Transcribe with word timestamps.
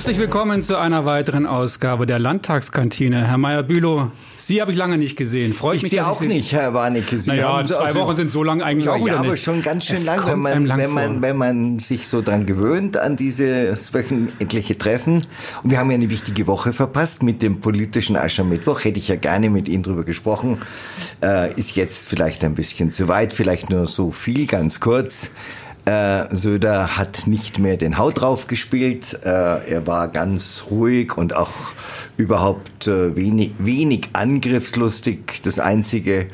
Herzlich 0.00 0.16
willkommen 0.16 0.62
zu 0.62 0.78
einer 0.78 1.04
weiteren 1.04 1.44
Ausgabe 1.44 2.06
der 2.06 2.18
Landtagskantine. 2.18 3.28
Herr 3.28 3.36
Meyer-Bülow, 3.36 4.10
Sie 4.34 4.62
habe 4.62 4.72
ich 4.72 4.78
lange 4.78 4.96
nicht 4.96 5.14
gesehen. 5.14 5.52
Freut 5.52 5.76
ich 5.76 5.82
mich, 5.82 5.90
Sie 5.90 6.00
auch 6.00 6.18
Sie 6.18 6.26
nicht, 6.26 6.52
Herr 6.52 6.72
Warnecke. 6.72 7.18
Sie 7.18 7.28
naja, 7.28 7.62
zwei 7.66 7.94
Wochen 7.94 8.16
sind 8.16 8.32
so 8.32 8.42
lang 8.42 8.62
eigentlich 8.62 8.86
ja, 8.86 8.92
auch 8.92 9.00
wieder 9.00 9.16
ja, 9.16 9.18
aber 9.18 9.32
nicht. 9.32 9.44
schon 9.44 9.60
ganz 9.60 9.84
schön 9.84 9.96
Es 9.96 10.06
lang, 10.06 10.24
wenn 10.24 10.38
man, 10.38 10.64
lang 10.64 10.78
wenn, 10.78 10.90
man, 10.90 11.20
wenn 11.20 11.36
man 11.36 11.78
sich 11.78 12.08
so 12.08 12.22
dran 12.22 12.46
gewöhnt 12.46 12.96
an 12.96 13.16
dieses 13.16 13.92
wöchentliche 13.92 14.78
Treffen. 14.78 15.26
Und 15.62 15.70
wir 15.70 15.78
haben 15.78 15.90
ja 15.90 15.96
eine 15.96 16.08
wichtige 16.08 16.46
Woche 16.46 16.72
verpasst 16.72 17.22
mit 17.22 17.42
dem 17.42 17.60
politischen 17.60 18.16
Aschermittwoch. 18.16 18.82
Hätte 18.82 18.98
ich 18.98 19.08
ja 19.08 19.16
gerne 19.16 19.50
mit 19.50 19.68
Ihnen 19.68 19.82
drüber 19.82 20.04
gesprochen. 20.04 20.62
Äh, 21.22 21.52
ist 21.58 21.76
jetzt 21.76 22.08
vielleicht 22.08 22.42
ein 22.42 22.54
bisschen 22.54 22.90
zu 22.90 23.08
weit, 23.08 23.34
vielleicht 23.34 23.68
nur 23.68 23.86
so 23.86 24.12
viel, 24.12 24.46
ganz 24.46 24.80
kurz. 24.80 25.28
Äh, 25.86 26.34
Söder 26.34 26.96
hat 26.98 27.26
nicht 27.26 27.58
mehr 27.58 27.76
den 27.76 27.96
Haut 27.98 28.20
drauf 28.20 28.46
gespielt. 28.46 29.18
Äh, 29.24 29.28
er 29.28 29.86
war 29.86 30.08
ganz 30.08 30.64
ruhig 30.70 31.16
und 31.16 31.34
auch 31.34 31.50
überhaupt 32.16 32.86
äh, 32.86 33.16
wenig, 33.16 33.52
wenig 33.58 34.10
angriffslustig. 34.12 35.40
Das 35.42 35.58
Einzige, 35.58 36.26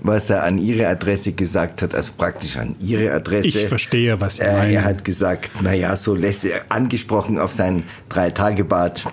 was 0.00 0.30
er 0.30 0.44
an 0.44 0.58
ihre 0.58 0.86
Adresse 0.86 1.32
gesagt 1.32 1.82
hat, 1.82 1.94
also 1.94 2.12
praktisch 2.16 2.56
an 2.56 2.76
ihre 2.80 3.12
Adresse. 3.12 3.48
Ich 3.48 3.66
verstehe, 3.66 4.20
was 4.20 4.38
Äh, 4.38 4.52
meinen. 4.52 4.72
er 4.74 4.84
hat 4.84 5.04
gesagt, 5.04 5.60
naja, 5.62 5.96
so 5.96 6.14
lässt 6.14 6.44
er 6.44 6.62
angesprochen 6.68 7.38
auf 7.38 7.52
sein 7.52 7.84
Drei-Tage-Bad. 8.08 9.04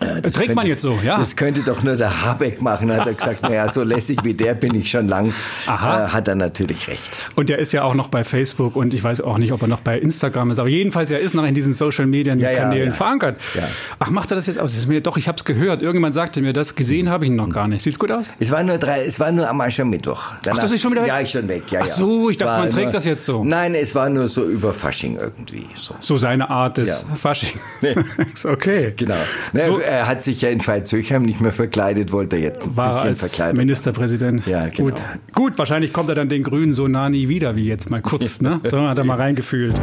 Äh, 0.00 0.20
das 0.22 0.32
Trägt 0.32 0.54
man 0.54 0.66
jetzt 0.66 0.82
so, 0.82 0.98
ja. 1.04 1.18
Das 1.18 1.36
könnte 1.36 1.60
doch 1.62 1.82
nur 1.82 1.96
der 1.96 2.24
Habeck 2.24 2.60
machen, 2.62 2.90
hat 2.92 3.06
er 3.06 3.14
gesagt. 3.14 3.42
Naja, 3.42 3.68
so 3.68 3.82
lässig 3.82 4.18
wie 4.24 4.34
der 4.34 4.54
bin 4.54 4.74
ich 4.74 4.90
schon 4.90 5.08
lang. 5.08 5.32
Aha. 5.66 6.06
Äh, 6.06 6.08
hat 6.08 6.28
er 6.28 6.34
natürlich 6.34 6.88
recht. 6.88 7.18
Und 7.36 7.48
der 7.48 7.58
ist 7.58 7.72
ja 7.72 7.82
auch 7.84 7.94
noch 7.94 8.08
bei 8.08 8.24
Facebook 8.24 8.76
und 8.76 8.94
ich 8.94 9.02
weiß 9.04 9.20
auch 9.20 9.38
nicht, 9.38 9.52
ob 9.52 9.62
er 9.62 9.68
noch 9.68 9.80
bei 9.80 9.98
Instagram 9.98 10.50
ist. 10.50 10.58
Aber 10.58 10.68
jedenfalls, 10.68 11.10
er 11.10 11.20
ist 11.20 11.34
noch 11.34 11.44
in 11.44 11.54
diesen 11.54 11.72
Social 11.72 12.06
Media 12.06 12.34
Ja, 12.34 12.52
Kanälen 12.54 12.88
ja. 12.88 12.92
verankert. 12.94 13.40
Ja. 13.54 13.62
Ach, 13.98 14.10
macht 14.10 14.30
er 14.32 14.36
das 14.36 14.46
jetzt 14.46 14.58
aus? 14.58 14.74
Das 14.74 14.86
mir, 14.86 15.00
doch, 15.00 15.16
ich 15.16 15.28
habe 15.28 15.36
es 15.36 15.44
gehört. 15.44 15.80
Irgendjemand 15.82 16.14
sagte 16.14 16.40
mir 16.40 16.52
das. 16.52 16.74
Gesehen 16.74 17.08
habe 17.10 17.24
ich 17.24 17.30
ihn 17.30 17.36
noch 17.36 17.48
gar 17.50 17.68
nicht. 17.68 17.82
Sieht's 17.82 17.98
gut 17.98 18.10
aus? 18.10 18.26
Es 18.40 18.50
war 18.50 18.62
nur 18.62 18.78
drei, 18.78 19.04
es 19.04 19.20
war 19.20 19.30
nur 19.32 19.48
am 19.48 19.60
Aschermittwoch. 19.60 20.32
Danach- 20.42 20.62
das 20.62 20.72
ist 20.72 20.80
schon 20.82 20.92
wieder 20.92 21.02
weg? 21.02 21.08
Ja, 21.08 21.18
ist 21.18 21.32
schon 21.32 21.48
weg. 21.48 21.62
Ja, 21.70 21.80
Ach 21.82 21.86
so, 21.86 22.30
ich 22.30 22.38
dachte, 22.38 22.60
man 22.60 22.70
trägt 22.70 22.84
nur, 22.86 22.92
das 22.92 23.04
jetzt 23.04 23.24
so. 23.24 23.44
Nein, 23.44 23.74
es 23.74 23.94
war 23.94 24.08
nur 24.08 24.28
so 24.28 24.44
über 24.44 24.72
Fasching 24.72 25.16
irgendwie. 25.18 25.66
So. 25.74 25.94
So 26.00 26.16
seine 26.16 26.48
Art 26.50 26.78
des. 26.78 27.04
Fasching. 27.14 27.50
ist 28.32 28.46
okay. 28.46 28.94
Genau. 28.96 29.14
Ne, 29.52 29.66
So- 29.66 29.80
Er 29.82 30.08
hat 30.08 30.22
sich 30.22 30.40
ja 30.42 30.50
in 30.50 30.60
Veitshöchheim 30.66 31.22
nicht 31.22 31.40
mehr 31.40 31.52
verkleidet, 31.52 32.12
wollte 32.12 32.36
er 32.36 32.42
jetzt 32.42 32.66
ein 32.66 32.76
War 32.76 32.88
bisschen 32.88 33.08
als 33.08 33.20
verkleidet. 33.20 33.56
Ministerpräsident. 33.56 34.46
Ja, 34.46 34.68
genau. 34.68 34.90
Gut. 34.90 35.02
Gut, 35.32 35.58
wahrscheinlich 35.58 35.92
kommt 35.92 36.08
er 36.08 36.14
dann 36.14 36.28
den 36.28 36.42
Grünen 36.42 36.74
so 36.74 36.88
nah 36.88 37.08
nie 37.08 37.28
wieder 37.28 37.56
wie 37.56 37.66
jetzt 37.66 37.90
mal 37.90 38.02
kurz, 38.02 38.40
ne? 38.40 38.60
So 38.64 38.80
hat 38.80 38.98
er 38.98 39.04
mal 39.04 39.16
reingefühlt. 39.16 39.80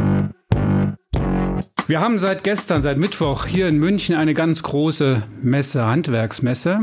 Wir 1.90 2.00
haben 2.00 2.20
seit 2.20 2.44
gestern, 2.44 2.82
seit 2.82 2.98
Mittwoch 2.98 3.46
hier 3.46 3.66
in 3.66 3.76
München 3.78 4.14
eine 4.14 4.32
ganz 4.32 4.62
große 4.62 5.24
Messe, 5.42 5.84
Handwerksmesse. 5.84 6.78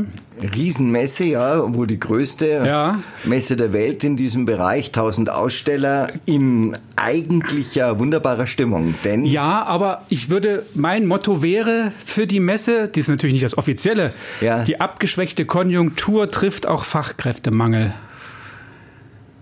Riesenmesse, 0.54 1.24
ja, 1.24 1.74
wohl 1.74 1.86
die 1.86 1.98
größte 1.98 2.44
Ja. 2.66 2.98
Messe 3.24 3.56
der 3.56 3.72
Welt 3.72 4.04
in 4.04 4.18
diesem 4.18 4.44
Bereich. 4.44 4.88
1000 4.88 5.30
Aussteller 5.30 6.08
in 6.26 6.76
eigentlich 6.96 7.74
ja 7.74 7.98
wunderbarer 7.98 8.46
Stimmung. 8.46 8.96
Denn 9.02 9.24
Ja, 9.24 9.62
aber 9.62 10.02
ich 10.10 10.28
würde, 10.28 10.66
mein 10.74 11.06
Motto 11.06 11.42
wäre 11.42 11.92
für 12.04 12.26
die 12.26 12.40
Messe, 12.40 12.88
die 12.88 13.00
ist 13.00 13.08
natürlich 13.08 13.32
nicht 13.32 13.46
das 13.46 13.56
offizielle, 13.56 14.12
Ja. 14.42 14.62
die 14.64 14.78
abgeschwächte 14.78 15.46
Konjunktur 15.46 16.30
trifft 16.30 16.66
auch 16.66 16.84
Fachkräftemangel. 16.84 17.94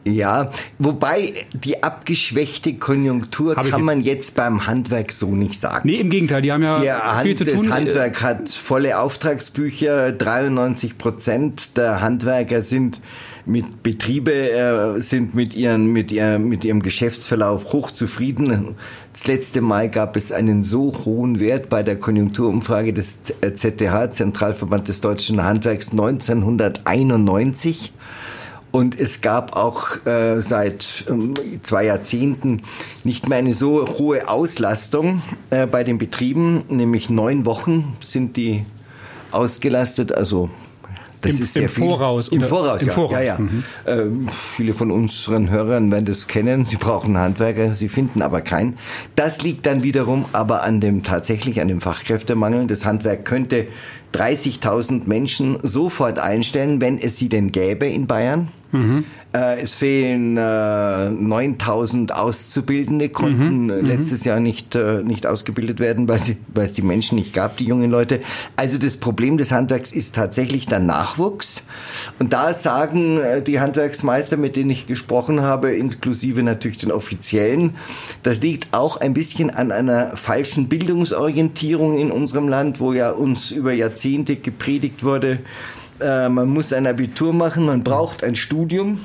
Ja, 0.06 0.50
wobei 0.78 1.46
die 1.52 1.82
abgeschwächte 1.82 2.74
Konjunktur 2.74 3.56
Hab 3.56 3.68
kann 3.68 3.82
man 3.82 4.00
jetzt 4.00 4.36
beim 4.36 4.68
Handwerk 4.68 5.10
so 5.10 5.34
nicht 5.34 5.58
sagen. 5.58 5.88
Nee, 5.88 5.96
im 5.96 6.10
Gegenteil, 6.10 6.42
die 6.42 6.52
haben 6.52 6.62
ja 6.62 6.78
Der 6.78 7.00
viel 7.22 7.30
Hand, 7.30 7.38
zu 7.38 7.44
tun. 7.44 7.66
Das 7.66 7.76
Handwerk 7.76 8.22
hat 8.22 8.48
volle 8.48 9.00
Auftragsbücher. 9.00 10.12
93 10.12 10.96
Prozent 10.96 11.76
der 11.76 12.00
Handwerker 12.00 12.62
sind 12.62 13.00
mit 13.46 13.82
Betriebe 13.82 14.32
äh, 14.32 15.00
sind 15.00 15.34
mit 15.34 15.54
ihren 15.54 15.92
mit 15.92 16.12
ihrem 16.12 16.48
mit 16.48 16.64
ihrem 16.64 16.82
Geschäftsverlauf 16.82 17.72
hochzufrieden. 17.72 18.76
Das 19.12 19.26
letzte 19.26 19.60
Mal 19.60 19.88
gab 19.88 20.16
es 20.16 20.30
einen 20.30 20.62
so 20.62 20.92
hohen 21.04 21.40
Wert 21.40 21.68
bei 21.68 21.82
der 21.82 21.98
Konjunkturumfrage 21.98 22.92
des 22.92 23.24
ZDH 23.24 24.12
Zentralverband 24.12 24.88
des 24.88 25.00
deutschen 25.00 25.42
Handwerks 25.42 25.92
1991. 25.92 27.92
Und 28.72 29.00
es 29.00 29.22
gab 29.22 29.56
auch 29.56 30.04
äh, 30.06 30.42
seit 30.42 31.06
ähm, 31.08 31.32
zwei 31.62 31.84
Jahrzehnten 31.86 32.62
nicht 33.04 33.28
mehr 33.28 33.38
eine 33.38 33.54
so 33.54 33.86
hohe 33.98 34.28
Auslastung 34.28 35.22
äh, 35.50 35.66
bei 35.66 35.82
den 35.82 35.96
Betrieben, 35.98 36.64
nämlich 36.68 37.08
neun 37.08 37.46
Wochen 37.46 37.96
sind 38.00 38.36
die 38.36 38.64
ausgelastet, 39.30 40.12
also 40.12 40.50
das 41.22 41.36
Im- 41.36 41.42
ist 41.42 41.54
sehr 41.54 41.62
im 41.64 41.68
viel. 41.68 41.84
Voraus 41.84 42.28
Im 42.28 42.42
Voraus, 42.42 42.82
im 42.82 42.88
ja. 42.88 42.92
Voraus, 42.94 43.12
ja, 43.12 43.20
ja. 43.22 43.38
mhm. 43.38 43.64
Ähm, 43.86 44.28
viele 44.30 44.74
von 44.74 44.90
unseren 44.90 45.50
Hörern 45.50 45.90
werden 45.90 46.04
das 46.04 46.26
kennen. 46.26 46.64
Sie 46.64 46.76
brauchen 46.76 47.16
Handwerker, 47.16 47.74
sie 47.74 47.88
finden 47.88 48.20
aber 48.22 48.42
keinen. 48.42 48.78
Das 49.14 49.42
liegt 49.42 49.64
dann 49.66 49.82
wiederum 49.82 50.26
aber 50.32 50.62
an 50.62 50.80
dem 50.80 51.02
tatsächlich 51.02 51.60
an 51.60 51.68
dem 51.68 51.80
Fachkräftemangel. 51.80 52.66
Das 52.66 52.84
Handwerk 52.84 53.24
könnte 53.24 53.66
30.000 54.16 55.02
Menschen 55.06 55.58
sofort 55.62 56.18
einstellen, 56.18 56.80
wenn 56.80 56.98
es 56.98 57.18
sie 57.18 57.28
denn 57.28 57.52
gäbe 57.52 57.86
in 57.86 58.06
Bayern. 58.06 58.48
Äh, 59.36 59.60
es 59.60 59.74
fehlen 59.74 60.38
äh, 60.38 60.40
9.000 60.40 62.10
Auszubildende, 62.10 63.10
konnten 63.10 63.68
äh, 63.68 63.80
letztes 63.80 64.24
Jahr 64.24 64.40
nicht, 64.40 64.74
äh, 64.74 65.02
nicht 65.02 65.26
ausgebildet 65.26 65.78
werden, 65.78 66.08
weil, 66.08 66.20
sie, 66.20 66.38
weil 66.54 66.64
es 66.64 66.72
die 66.72 66.80
Menschen 66.80 67.16
nicht 67.16 67.34
gab, 67.34 67.58
die 67.58 67.66
jungen 67.66 67.90
Leute. 67.90 68.20
Also 68.56 68.78
das 68.78 68.96
Problem 68.96 69.36
des 69.36 69.52
Handwerks 69.52 69.92
ist 69.92 70.14
tatsächlich 70.14 70.64
der 70.66 70.78
Nachwuchs. 70.78 71.60
Und 72.18 72.32
da 72.32 72.54
sagen 72.54 73.18
äh, 73.18 73.42
die 73.42 73.60
Handwerksmeister, 73.60 74.38
mit 74.38 74.56
denen 74.56 74.70
ich 74.70 74.86
gesprochen 74.86 75.42
habe, 75.42 75.74
inklusive 75.74 76.42
natürlich 76.42 76.78
den 76.78 76.90
Offiziellen, 76.90 77.74
das 78.22 78.40
liegt 78.40 78.72
auch 78.72 78.96
ein 78.96 79.12
bisschen 79.12 79.50
an 79.50 79.70
einer 79.70 80.16
falschen 80.16 80.68
Bildungsorientierung 80.68 81.98
in 81.98 82.10
unserem 82.10 82.48
Land, 82.48 82.80
wo 82.80 82.94
ja 82.94 83.10
uns 83.10 83.50
über 83.50 83.74
Jahrzehnte 83.74 84.36
gepredigt 84.36 85.04
wurde, 85.04 85.40
äh, 86.00 86.30
man 86.30 86.48
muss 86.48 86.72
ein 86.72 86.86
Abitur 86.86 87.34
machen, 87.34 87.66
man 87.66 87.84
braucht 87.84 88.24
ein 88.24 88.34
Studium. 88.34 89.00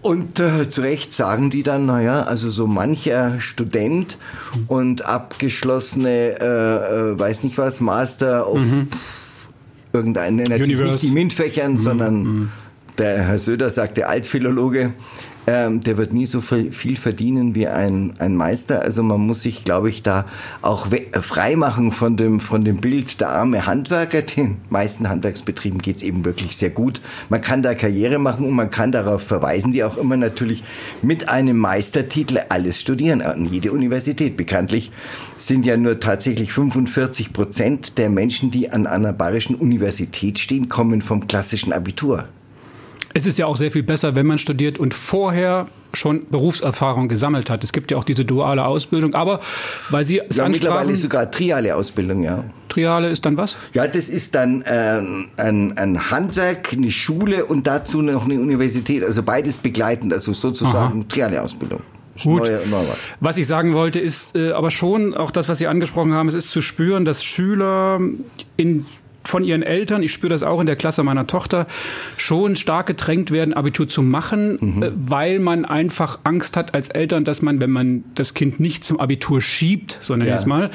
Und 0.00 0.38
äh, 0.38 0.70
zu 0.70 0.80
Recht 0.80 1.12
sagen 1.12 1.50
die 1.50 1.62
dann, 1.62 1.86
naja, 1.86 2.22
also 2.22 2.50
so 2.50 2.66
mancher 2.66 3.40
Student 3.40 4.16
und 4.68 5.04
abgeschlossene, 5.04 6.40
äh, 6.40 6.44
äh, 6.44 7.18
weiß 7.18 7.42
nicht 7.42 7.58
was, 7.58 7.80
Master 7.80 8.48
of 8.48 8.60
irgendeine, 9.92 10.44
natürlich 10.44 10.76
Universe. 10.76 10.92
nicht 10.92 11.02
die 11.02 11.10
MINT-Fächern, 11.10 11.78
sondern 11.78 12.52
der 12.98 13.24
Herr 13.24 13.38
Söder 13.38 13.70
sagte 13.70 14.06
Altphilologe, 14.06 14.92
ähm, 15.48 15.80
der 15.80 15.96
wird 15.96 16.12
nie 16.12 16.26
so 16.26 16.42
viel 16.42 16.96
verdienen 16.96 17.54
wie 17.54 17.68
ein, 17.68 18.12
ein 18.18 18.36
Meister. 18.36 18.82
Also 18.82 19.02
man 19.02 19.22
muss 19.22 19.40
sich, 19.40 19.64
glaube 19.64 19.88
ich, 19.88 20.02
da 20.02 20.26
auch 20.60 20.92
äh, 20.92 21.22
frei 21.22 21.56
machen 21.56 21.90
von 21.90 22.18
dem, 22.18 22.38
von 22.38 22.66
dem 22.66 22.76
Bild 22.76 23.18
der 23.18 23.30
arme 23.30 23.64
Handwerker. 23.64 24.20
Den 24.20 24.58
meisten 24.68 25.08
Handwerksbetrieben 25.08 25.80
geht's 25.80 26.02
eben 26.02 26.26
wirklich 26.26 26.54
sehr 26.54 26.68
gut. 26.68 27.00
Man 27.30 27.40
kann 27.40 27.62
da 27.62 27.74
Karriere 27.74 28.18
machen 28.18 28.44
und 28.44 28.52
man 28.52 28.68
kann 28.68 28.92
darauf 28.92 29.22
verweisen, 29.22 29.72
die 29.72 29.84
auch 29.84 29.96
immer 29.96 30.18
natürlich 30.18 30.64
mit 31.00 31.30
einem 31.30 31.56
Meistertitel 31.56 32.40
alles 32.50 32.78
studieren. 32.78 33.22
An 33.22 33.46
jede 33.46 33.72
Universität 33.72 34.36
bekanntlich 34.36 34.90
sind 35.38 35.64
ja 35.64 35.78
nur 35.78 35.98
tatsächlich 35.98 36.52
45 36.52 37.32
Prozent 37.32 37.96
der 37.96 38.10
Menschen, 38.10 38.50
die 38.50 38.68
an 38.68 38.86
einer 38.86 39.14
bayerischen 39.14 39.54
Universität 39.54 40.38
stehen, 40.38 40.68
kommen 40.68 41.00
vom 41.00 41.26
klassischen 41.26 41.72
Abitur. 41.72 42.28
Es 43.14 43.26
ist 43.26 43.38
ja 43.38 43.46
auch 43.46 43.56
sehr 43.56 43.70
viel 43.70 43.82
besser, 43.82 44.14
wenn 44.14 44.26
man 44.26 44.38
studiert 44.38 44.78
und 44.78 44.94
vorher 44.94 45.66
schon 45.94 46.26
Berufserfahrung 46.30 47.08
gesammelt 47.08 47.48
hat. 47.50 47.64
Es 47.64 47.72
gibt 47.72 47.90
ja 47.90 47.96
auch 47.96 48.04
diese 48.04 48.24
duale 48.24 48.66
Ausbildung, 48.66 49.14
aber 49.14 49.40
weil 49.90 50.04
Sie 50.04 50.20
es 50.20 50.36
Ja, 50.36 50.48
mittlerweile 50.48 50.80
ansprachen, 50.80 50.96
sogar 50.96 51.30
triale 51.30 51.74
Ausbildung, 51.74 52.22
ja. 52.22 52.44
Triale 52.68 53.08
ist 53.08 53.24
dann 53.24 53.36
was? 53.38 53.56
Ja, 53.72 53.86
das 53.86 54.08
ist 54.10 54.34
dann 54.34 54.62
ähm, 54.66 55.28
ein, 55.38 55.76
ein 55.78 56.10
Handwerk, 56.10 56.72
eine 56.72 56.90
Schule 56.90 57.46
und 57.46 57.66
dazu 57.66 58.02
noch 58.02 58.26
eine 58.26 58.34
Universität. 58.34 59.02
Also 59.02 59.22
beides 59.22 59.56
begleitend, 59.56 60.12
also 60.12 60.32
sozusagen 60.34 61.08
triale 61.08 61.42
Ausbildung. 61.42 61.80
Gut. 62.22 62.40
Neue, 62.40 62.60
neue. 62.68 62.88
Was 63.20 63.36
ich 63.38 63.46
sagen 63.46 63.74
wollte, 63.74 64.00
ist 64.00 64.34
äh, 64.34 64.50
aber 64.50 64.70
schon 64.70 65.14
auch 65.14 65.30
das, 65.30 65.48
was 65.48 65.58
Sie 65.58 65.68
angesprochen 65.68 66.12
haben, 66.14 66.28
es 66.28 66.34
ist 66.34 66.50
zu 66.50 66.62
spüren, 66.62 67.04
dass 67.04 67.24
Schüler 67.24 68.00
in 68.56 68.86
von 69.28 69.44
ihren 69.44 69.62
Eltern, 69.62 70.02
ich 70.02 70.12
spüre 70.12 70.30
das 70.30 70.42
auch 70.42 70.60
in 70.60 70.66
der 70.66 70.76
Klasse 70.76 71.02
meiner 71.02 71.26
Tochter, 71.26 71.66
schon 72.16 72.56
stark 72.56 72.86
gedrängt 72.86 73.30
werden, 73.30 73.52
Abitur 73.54 73.86
zu 73.86 74.02
machen, 74.02 74.82
äh, 74.82 74.90
weil 74.96 75.38
man 75.38 75.64
einfach 75.64 76.18
Angst 76.24 76.56
hat 76.56 76.74
als 76.74 76.88
Eltern, 76.88 77.24
dass 77.24 77.42
man, 77.42 77.60
wenn 77.60 77.70
man 77.70 78.04
das 78.14 78.34
Kind 78.34 78.58
nicht 78.58 78.84
zum 78.84 78.98
Abitur 78.98 79.40
schiebt, 79.42 79.98
sondern 80.00 80.28
Ja. 80.28 80.34
jetzt 80.34 80.46
mal, 80.46 80.70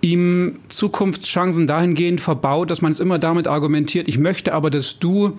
ihm 0.00 0.56
Zukunftschancen 0.68 1.66
dahingehend 1.66 2.20
verbaut, 2.20 2.70
dass 2.70 2.82
man 2.82 2.92
es 2.92 3.00
immer 3.00 3.18
damit 3.18 3.46
argumentiert, 3.48 4.08
ich 4.08 4.18
möchte 4.18 4.54
aber, 4.54 4.70
dass 4.70 4.98
du 4.98 5.36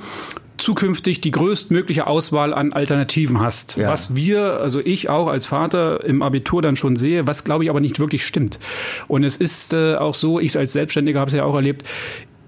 zukünftig 0.57 1.21
die 1.21 1.31
größtmögliche 1.31 2.05
Auswahl 2.05 2.53
an 2.53 2.73
Alternativen 2.73 3.39
hast. 3.39 3.77
Ja. 3.77 3.89
Was 3.89 4.15
wir, 4.15 4.59
also 4.59 4.81
ich 4.81 5.09
auch 5.09 5.27
als 5.27 5.45
Vater 5.45 6.03
im 6.03 6.21
Abitur 6.21 6.61
dann 6.61 6.75
schon 6.75 6.97
sehe, 6.97 7.25
was 7.27 7.45
glaube 7.45 7.63
ich 7.63 7.69
aber 7.69 7.79
nicht 7.79 7.99
wirklich 7.99 8.25
stimmt. 8.25 8.59
Und 9.07 9.23
es 9.23 9.37
ist 9.37 9.73
äh, 9.73 9.95
auch 9.95 10.13
so, 10.13 10.39
ich 10.39 10.57
als 10.57 10.73
Selbstständiger 10.73 11.21
habe 11.21 11.29
es 11.29 11.35
ja 11.37 11.45
auch 11.45 11.55
erlebt, 11.55 11.87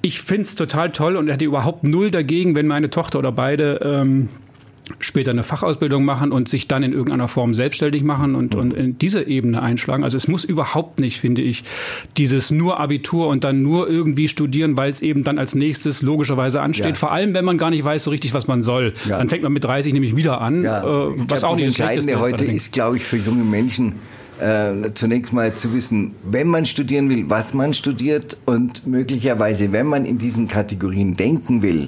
ich 0.01 0.21
finde 0.21 0.43
es 0.43 0.55
total 0.55 0.91
toll 0.91 1.15
und 1.15 1.27
hätte 1.27 1.45
überhaupt 1.45 1.83
null 1.83 2.11
dagegen, 2.11 2.55
wenn 2.55 2.67
meine 2.67 2.89
Tochter 2.89 3.19
oder 3.19 3.31
beide 3.31 3.79
ähm, 3.83 4.29
später 4.99 5.31
eine 5.31 5.43
Fachausbildung 5.43 6.03
machen 6.03 6.31
und 6.31 6.49
sich 6.49 6.67
dann 6.67 6.83
in 6.83 6.91
irgendeiner 6.91 7.27
Form 7.27 7.53
selbstständig 7.53 8.03
machen 8.03 8.35
und, 8.35 8.55
und 8.55 8.73
in 8.73 8.97
diese 8.97 9.25
Ebene 9.27 9.61
einschlagen. 9.61 10.03
Also 10.03 10.17
es 10.17 10.27
muss 10.27 10.43
überhaupt 10.43 10.99
nicht, 10.99 11.19
finde 11.19 11.41
ich, 11.41 11.63
dieses 12.17 12.51
nur 12.51 12.79
Abitur 12.79 13.27
und 13.27 13.43
dann 13.43 13.61
nur 13.61 13.89
irgendwie 13.89 14.27
studieren, 14.27 14.77
weil 14.77 14.89
es 14.89 15.01
eben 15.01 15.23
dann 15.23 15.37
als 15.37 15.55
nächstes 15.55 16.01
logischerweise 16.01 16.61
ansteht. 16.61 16.89
Ja. 16.89 16.95
Vor 16.95 17.11
allem, 17.11 17.33
wenn 17.33 17.45
man 17.45 17.57
gar 17.57 17.69
nicht 17.69 17.83
weiß 17.83 18.03
so 18.03 18.09
richtig, 18.09 18.33
was 18.33 18.47
man 18.47 18.61
soll. 18.61 18.93
Ja. 19.07 19.17
Dann 19.17 19.29
fängt 19.29 19.43
man 19.43 19.53
mit 19.53 19.63
30 19.63 19.93
nämlich 19.93 20.15
wieder 20.15 20.41
an, 20.41 20.63
ja. 20.63 20.83
äh, 20.83 21.13
was 21.29 21.41
glaub, 21.41 21.51
auch 21.51 21.55
nicht 21.55 21.79
das 21.79 21.79
Entscheidende 21.79 22.19
heute 22.19 22.45
ist, 22.45 22.51
ist 22.53 22.73
glaube 22.73 22.97
ich, 22.97 23.03
für 23.03 23.17
junge 23.17 23.43
Menschen, 23.43 23.93
äh, 24.41 24.93
zunächst 24.93 25.33
mal 25.33 25.53
zu 25.53 25.73
wissen, 25.73 26.13
wenn 26.23 26.47
man 26.47 26.65
studieren 26.65 27.09
will, 27.09 27.29
was 27.29 27.53
man 27.53 27.73
studiert 27.73 28.37
und 28.45 28.87
möglicherweise, 28.87 29.71
wenn 29.71 29.87
man 29.87 30.05
in 30.05 30.17
diesen 30.17 30.47
Kategorien 30.47 31.15
denken 31.15 31.61
will, 31.61 31.87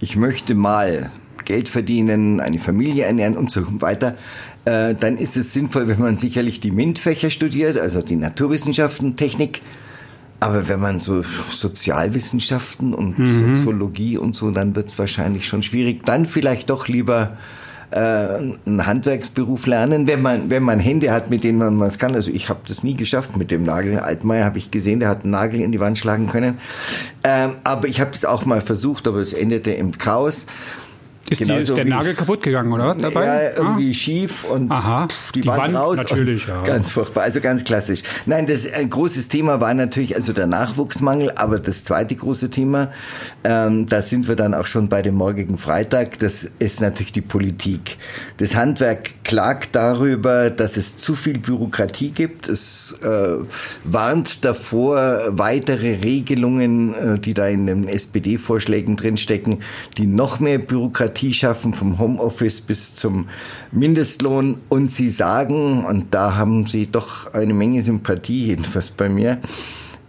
ich 0.00 0.16
möchte 0.16 0.54
mal 0.54 1.10
Geld 1.44 1.68
verdienen, 1.68 2.40
eine 2.40 2.58
Familie 2.58 3.04
ernähren 3.04 3.36
und 3.36 3.50
so 3.50 3.62
weiter, 3.80 4.16
äh, 4.64 4.94
dann 4.94 5.16
ist 5.16 5.36
es 5.36 5.52
sinnvoll, 5.52 5.88
wenn 5.88 5.98
man 5.98 6.16
sicherlich 6.16 6.60
die 6.60 6.70
MINT-Fächer 6.70 7.30
studiert, 7.30 7.78
also 7.78 8.02
die 8.02 8.16
Naturwissenschaften, 8.16 9.16
Technik. 9.16 9.62
Aber 10.40 10.68
wenn 10.68 10.78
man 10.78 11.00
so 11.00 11.22
Sozialwissenschaften 11.50 12.94
und 12.94 13.18
mhm. 13.18 13.54
Soziologie 13.54 14.18
und 14.18 14.36
so, 14.36 14.50
dann 14.50 14.76
wird 14.76 14.88
es 14.88 14.98
wahrscheinlich 14.98 15.48
schon 15.48 15.62
schwierig. 15.62 16.04
Dann 16.04 16.26
vielleicht 16.26 16.70
doch 16.70 16.86
lieber 16.86 17.36
äh, 17.90 17.98
einen 17.98 18.86
Handwerksberuf 18.86 19.66
lernen, 19.66 20.06
wenn 20.06 20.22
man, 20.22 20.50
wenn 20.50 20.62
man 20.62 20.78
Hände 20.78 21.10
hat, 21.10 21.30
mit 21.30 21.44
denen 21.44 21.58
man 21.58 21.80
was 21.80 21.98
kann. 21.98 22.14
Also 22.14 22.30
ich 22.30 22.48
habe 22.48 22.60
das 22.66 22.82
nie 22.82 22.94
geschafft 22.94 23.36
mit 23.36 23.50
dem 23.50 23.62
Nagel. 23.62 23.98
Altmaier 23.98 24.44
habe 24.44 24.58
ich 24.58 24.70
gesehen, 24.70 25.00
der 25.00 25.08
hat 25.08 25.22
einen 25.22 25.30
Nagel 25.30 25.60
in 25.60 25.72
die 25.72 25.80
Wand 25.80 25.98
schlagen 25.98 26.28
können. 26.28 26.58
Ähm, 27.24 27.52
aber 27.64 27.88
ich 27.88 28.00
habe 28.00 28.10
das 28.12 28.24
auch 28.24 28.44
mal 28.44 28.60
versucht, 28.60 29.06
aber 29.06 29.18
es 29.18 29.32
endete 29.32 29.70
im 29.72 29.96
Chaos. 29.96 30.46
Ist, 31.30 31.46
die, 31.46 31.52
ist 31.52 31.76
der 31.76 31.84
Nagel 31.84 32.14
kaputt 32.14 32.42
gegangen, 32.42 32.72
oder? 32.72 32.94
Dabei? 32.94 33.24
Ja, 33.24 33.50
irgendwie 33.56 33.90
ah. 33.90 33.94
schief 33.94 34.44
und 34.44 34.70
Aha, 34.70 35.08
die, 35.34 35.42
die 35.42 35.48
Wand, 35.48 35.58
Wand 35.58 35.76
raus. 35.76 35.96
Natürlich, 35.98 36.46
ja. 36.46 36.62
Ganz 36.62 36.90
furchtbar, 36.90 37.24
also 37.24 37.40
ganz 37.40 37.64
klassisch. 37.64 38.02
Nein, 38.26 38.46
das 38.46 38.70
ein 38.72 38.88
großes 38.88 39.28
Thema 39.28 39.60
war 39.60 39.74
natürlich 39.74 40.14
also 40.14 40.32
der 40.32 40.46
Nachwuchsmangel, 40.46 41.32
aber 41.32 41.58
das 41.58 41.84
zweite 41.84 42.14
große 42.14 42.50
Thema, 42.50 42.92
ähm, 43.44 43.86
da 43.86 44.02
sind 44.02 44.28
wir 44.28 44.36
dann 44.36 44.54
auch 44.54 44.66
schon 44.66 44.88
bei 44.88 45.02
dem 45.02 45.14
morgigen 45.14 45.58
Freitag, 45.58 46.18
das 46.18 46.48
ist 46.58 46.80
natürlich 46.80 47.12
die 47.12 47.20
Politik. 47.20 47.98
Das 48.38 48.54
Handwerk 48.54 49.24
klagt 49.24 49.74
darüber, 49.74 50.50
dass 50.50 50.76
es 50.76 50.96
zu 50.96 51.14
viel 51.14 51.38
Bürokratie 51.38 52.10
gibt. 52.10 52.48
Es 52.48 52.96
äh, 53.02 53.44
warnt 53.84 54.44
davor, 54.44 55.20
weitere 55.30 55.96
Regelungen, 56.02 56.94
äh, 56.94 57.18
die 57.18 57.34
da 57.34 57.48
in 57.48 57.66
den 57.66 57.88
SPD-Vorschlägen 57.88 58.96
drinstecken, 58.96 59.58
die 59.96 60.06
noch 60.06 60.40
mehr 60.40 60.58
Bürokratie 60.58 61.17
Demokratie 61.18 61.34
schaffen, 61.34 61.74
vom 61.74 61.98
Homeoffice 61.98 62.60
bis 62.60 62.94
zum 62.94 63.28
Mindestlohn. 63.72 64.58
Und 64.68 64.90
sie 64.90 65.08
sagen, 65.08 65.84
und 65.84 66.14
da 66.14 66.36
haben 66.36 66.66
sie 66.66 66.86
doch 66.86 67.34
eine 67.34 67.54
Menge 67.54 67.82
Sympathie, 67.82 68.46
jedenfalls 68.46 68.90
bei 68.90 69.08
mir, 69.08 69.40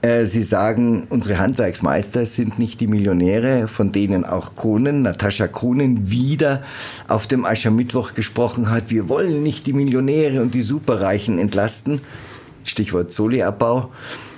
äh, 0.01 0.25
Sie 0.25 0.44
sagen, 0.44 1.07
unsere 1.09 1.39
Handwerksmeister 1.39 2.25
sind 2.25 2.57
nicht 2.57 2.79
die 2.79 2.88
Millionäre, 2.88 3.67
von 3.67 3.91
denen 3.91 4.23
auch 4.23 4.56
Kronen, 4.56 5.01
Natascha 5.01 5.47
Kronen, 5.47 6.09
wieder 6.09 6.63
auf 7.09 7.27
dem 7.27 7.44
Aschermittwoch 7.44 8.13
gesprochen 8.13 8.71
hat. 8.71 8.91
Wir 8.91 9.09
wollen 9.09 9.44
nicht 9.44 9.67
die 9.67 9.73
Millionäre 9.73 10.41
und 10.41 10.56
die 10.56 10.61
Superreichen 10.61 11.38
entlasten. 11.38 12.00
Stichwort 12.63 13.11
Soli-Abbau. 13.11 13.91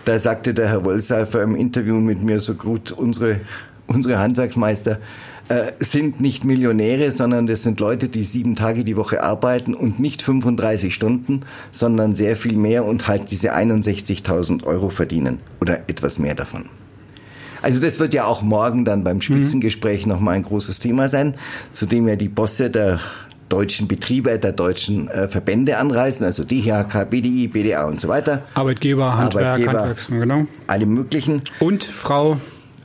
Da 0.06 0.18
sagte 0.18 0.56
der 0.56 0.70
Herr 0.70 0.84
Wollseifer 0.84 1.44
im 1.44 1.56
Interview 1.56 2.00
mit 2.00 2.24
mir 2.24 2.40
so 2.40 2.56
gut, 2.56 2.92
unsere, 2.92 3.42
unsere 3.86 4.18
Handwerksmeister 4.18 4.98
äh, 5.52 5.74
sind 5.80 6.22
nicht 6.22 6.46
Millionäre, 6.46 7.12
sondern 7.12 7.46
das 7.46 7.64
sind 7.64 7.80
Leute, 7.80 8.10
die 8.10 8.24
sieben 8.24 8.56
Tage 8.56 8.84
die 8.84 8.96
Woche 8.96 9.24
arbeiten 9.24 9.74
und 9.74 10.00
nicht 10.00 10.22
35 10.22 10.94
Stunden, 10.94 11.42
sondern 11.72 12.14
sehr 12.14 12.36
viel 12.36 12.56
mehr 12.56 12.86
und 12.86 13.08
halt 13.08 13.32
diese 13.32 13.54
61.000 13.54 14.64
Euro 14.64 14.90
verdienen 14.90 15.40
oder 15.60 15.90
etwas 15.90 16.20
mehr 16.20 16.36
davon. 16.36 16.66
Also 17.62 17.80
das 17.80 18.00
wird 18.00 18.14
ja 18.14 18.26
auch 18.26 18.42
morgen 18.42 18.86
dann 18.86 19.04
beim 19.04 19.22
Spitzengespräch 19.22 20.06
mhm. 20.06 20.14
nochmal 20.14 20.36
ein 20.36 20.44
großes 20.44 20.80
Thema 20.80 21.08
sein, 21.08 21.36
zu 21.74 21.86
dem 21.86 22.08
ja 22.08 22.16
die 22.16 22.30
Bosse 22.30 22.70
der 22.70 23.00
deutschen 23.50 23.88
Betriebe, 23.88 24.40
der 24.40 24.54
deutschen 24.54 25.10
äh, 25.10 25.28
Verbände 25.28 25.78
anreisen, 25.78 26.26
also 26.26 26.44
DHK, 26.44 27.10
BDI, 27.10 27.50
BDA 27.50 27.86
und 27.86 28.00
so 28.00 28.08
weiter. 28.08 28.44
Arbeitgeber, 28.54 29.18
Handwerk, 29.18 29.46
Arbeitgeber, 29.46 29.80
Handwerks, 29.80 30.08
genau. 30.08 30.48
Alle 30.68 30.86
möglichen. 30.86 31.42
Und 31.60 31.84
Frau 31.84 32.38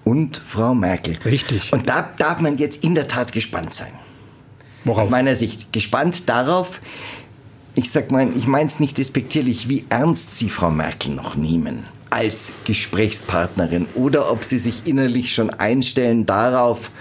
und 0.06 0.37
Frau 0.37 0.73
Merkel. 0.73 1.17
Richtig. 1.25 1.73
Und 1.73 1.88
da 1.88 2.08
darf 2.17 2.41
man 2.41 2.58
jetzt 2.58 2.85
in 2.85 2.94
der 2.94 3.08
Tat 3.08 3.32
gespannt 3.32 3.75
sein. 3.75 3.91
Worauf? 4.85 5.05
Aus 5.05 5.11
meiner 5.11 5.35
Sicht 5.35 5.73
gespannt 5.73 6.29
darauf, 6.29 6.81
ich 7.75 7.91
sag 7.91 8.12
mal, 8.12 8.29
ich 8.37 8.47
meine 8.47 8.69
es 8.69 8.79
nicht 8.79 8.99
despektierlich, 8.99 9.69
wie 9.69 9.85
ernst 9.88 10.37
Sie 10.37 10.49
Frau 10.49 10.70
Merkel 10.70 11.12
noch 11.12 11.35
nehmen 11.35 11.85
als 12.08 12.53
Gesprächspartnerin 12.64 13.88
oder 13.97 14.31
ob 14.31 14.44
Sie 14.44 14.58
sich 14.58 14.87
innerlich 14.87 15.35
schon 15.35 15.50
einstellen 15.50 16.25
darauf, 16.25 16.93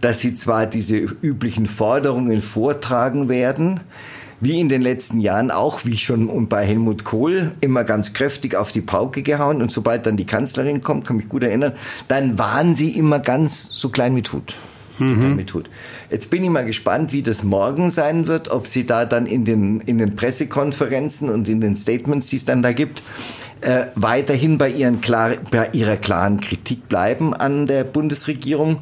dass 0.00 0.20
Sie 0.20 0.36
zwar 0.36 0.66
diese 0.66 0.96
üblichen 0.96 1.66
Forderungen 1.66 2.40
vortragen 2.40 3.28
werden, 3.28 3.80
wie 4.42 4.58
in 4.58 4.68
den 4.68 4.82
letzten 4.82 5.20
Jahren 5.20 5.52
auch, 5.52 5.84
wie 5.84 5.96
schon 5.96 6.48
bei 6.48 6.66
Helmut 6.66 7.04
Kohl, 7.04 7.52
immer 7.60 7.84
ganz 7.84 8.12
kräftig 8.12 8.56
auf 8.56 8.72
die 8.72 8.80
Pauke 8.80 9.22
gehauen. 9.22 9.62
Und 9.62 9.70
sobald 9.70 10.04
dann 10.04 10.16
die 10.16 10.26
Kanzlerin 10.26 10.80
kommt, 10.80 11.06
kann 11.06 11.16
mich 11.16 11.28
gut 11.28 11.44
erinnern, 11.44 11.74
dann 12.08 12.40
waren 12.40 12.74
sie 12.74 12.90
immer 12.90 13.20
ganz 13.20 13.68
so 13.72 13.88
klein 13.90 14.14
mit 14.14 14.32
Hut. 14.32 14.54
Mhm. 14.98 15.36
Mit 15.36 15.54
Hut. 15.54 15.70
Jetzt 16.10 16.28
bin 16.28 16.42
ich 16.42 16.50
mal 16.50 16.64
gespannt, 16.64 17.12
wie 17.12 17.22
das 17.22 17.44
morgen 17.44 17.88
sein 17.88 18.26
wird, 18.26 18.50
ob 18.50 18.66
sie 18.66 18.84
da 18.84 19.04
dann 19.04 19.26
in 19.26 19.44
den, 19.44 19.80
in 19.80 19.98
den 19.98 20.16
Pressekonferenzen 20.16 21.28
und 21.28 21.48
in 21.48 21.60
den 21.60 21.76
Statements, 21.76 22.26
die 22.26 22.36
es 22.36 22.44
dann 22.44 22.62
da 22.62 22.72
gibt, 22.72 23.00
äh, 23.60 23.86
weiterhin 23.94 24.58
bei, 24.58 24.70
ihren 24.70 25.00
klar, 25.00 25.36
bei 25.52 25.68
ihrer 25.72 25.96
klaren 25.96 26.40
Kritik 26.40 26.88
bleiben 26.88 27.32
an 27.32 27.68
der 27.68 27.84
Bundesregierung. 27.84 28.80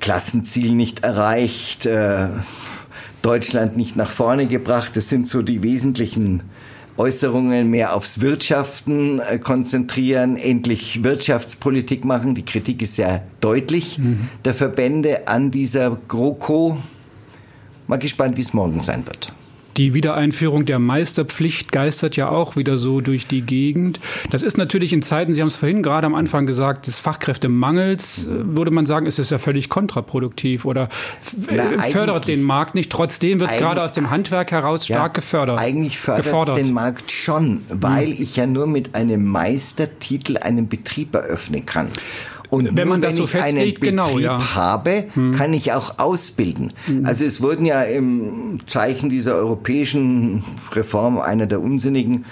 Klassenziel 0.00 0.72
nicht 0.72 1.04
erreicht, 1.04 1.86
äh, 1.86 2.28
Deutschland 3.26 3.76
nicht 3.76 3.96
nach 3.96 4.10
vorne 4.10 4.46
gebracht. 4.46 4.92
Das 4.94 5.08
sind 5.08 5.26
so 5.26 5.42
die 5.42 5.64
wesentlichen 5.64 6.44
Äußerungen 6.96 7.68
mehr 7.68 7.96
aufs 7.96 8.20
Wirtschaften 8.20 9.18
äh, 9.18 9.40
konzentrieren, 9.40 10.36
endlich 10.36 11.02
Wirtschaftspolitik 11.02 12.04
machen. 12.04 12.36
Die 12.36 12.44
Kritik 12.44 12.82
ist 12.82 12.94
sehr 12.94 13.24
deutlich 13.40 13.98
mhm. 13.98 14.28
der 14.44 14.54
Verbände 14.54 15.26
an 15.26 15.50
dieser 15.50 15.98
GroKo. 16.06 16.78
Mal 17.88 17.98
gespannt, 17.98 18.36
wie 18.36 18.42
es 18.42 18.54
morgen 18.54 18.84
sein 18.84 19.04
wird. 19.04 19.32
Die 19.76 19.92
Wiedereinführung 19.92 20.64
der 20.64 20.78
Meisterpflicht 20.78 21.70
geistert 21.70 22.16
ja 22.16 22.30
auch 22.30 22.56
wieder 22.56 22.78
so 22.78 23.00
durch 23.00 23.26
die 23.26 23.42
Gegend. 23.42 24.00
Das 24.30 24.42
ist 24.42 24.56
natürlich 24.56 24.92
in 24.92 25.02
Zeiten, 25.02 25.34
Sie 25.34 25.40
haben 25.40 25.48
es 25.48 25.56
vorhin 25.56 25.82
gerade 25.82 26.06
am 26.06 26.14
Anfang 26.14 26.46
gesagt, 26.46 26.86
des 26.86 26.98
Fachkräftemangels, 26.98 28.26
äh, 28.26 28.30
würde 28.56 28.70
man 28.70 28.86
sagen, 28.86 29.06
ist 29.06 29.18
es 29.18 29.30
ja 29.30 29.38
völlig 29.38 29.68
kontraproduktiv 29.68 30.64
oder 30.64 30.88
Na, 31.50 31.82
fördert 31.82 32.28
den 32.28 32.42
Markt 32.42 32.74
nicht. 32.74 32.90
Trotzdem 32.90 33.40
wird 33.40 33.50
es 33.50 33.58
gerade 33.58 33.82
aus 33.82 33.92
dem 33.92 34.10
Handwerk 34.10 34.50
heraus 34.50 34.86
stark 34.86 34.98
ja, 34.98 35.08
gefördert. 35.08 35.58
Eigentlich 35.58 35.98
fördert 35.98 36.56
es 36.56 36.62
den 36.64 36.72
Markt 36.72 37.12
schon, 37.12 37.62
weil 37.68 38.06
hm. 38.06 38.22
ich 38.22 38.36
ja 38.36 38.46
nur 38.46 38.66
mit 38.66 38.94
einem 38.94 39.26
Meistertitel 39.26 40.38
einen 40.38 40.68
Betrieb 40.68 41.14
eröffnen 41.14 41.66
kann. 41.66 41.88
Und 42.50 42.76
wenn 42.76 42.88
man 42.88 43.00
das 43.00 43.14
wenn 43.14 43.22
so 43.22 43.26
festlegt, 43.26 43.80
genau, 43.80 44.18
ja. 44.18 44.54
habe, 44.54 45.04
hm. 45.14 45.32
kann 45.32 45.52
ich 45.52 45.72
auch 45.72 45.98
ausbilden. 45.98 46.72
Hm. 46.86 47.04
Also 47.06 47.24
es 47.24 47.40
wurden 47.42 47.64
ja 47.64 47.82
im 47.82 48.60
Zeichen 48.66 49.10
dieser 49.10 49.34
europäischen 49.34 50.44
Reform 50.72 51.18
einer 51.18 51.46
der 51.46 51.60
unsinnigen 51.60 52.24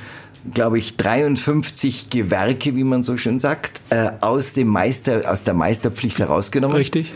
glaube 0.53 0.79
ich, 0.79 0.97
53 0.97 2.11
Gewerke, 2.11 2.77
wie 2.77 2.85
man 2.85 3.03
so 3.03 3.17
schön 3.17 3.41
sagt, 3.41 3.81
äh, 3.89 4.11
aus 4.21 4.53
dem 4.53 4.69
Meister, 4.69 5.23
aus 5.27 5.45
der 5.45 5.55
Meisterpflicht 5.55 6.19
herausgenommen. 6.19 6.77
Richtig. 6.77 7.15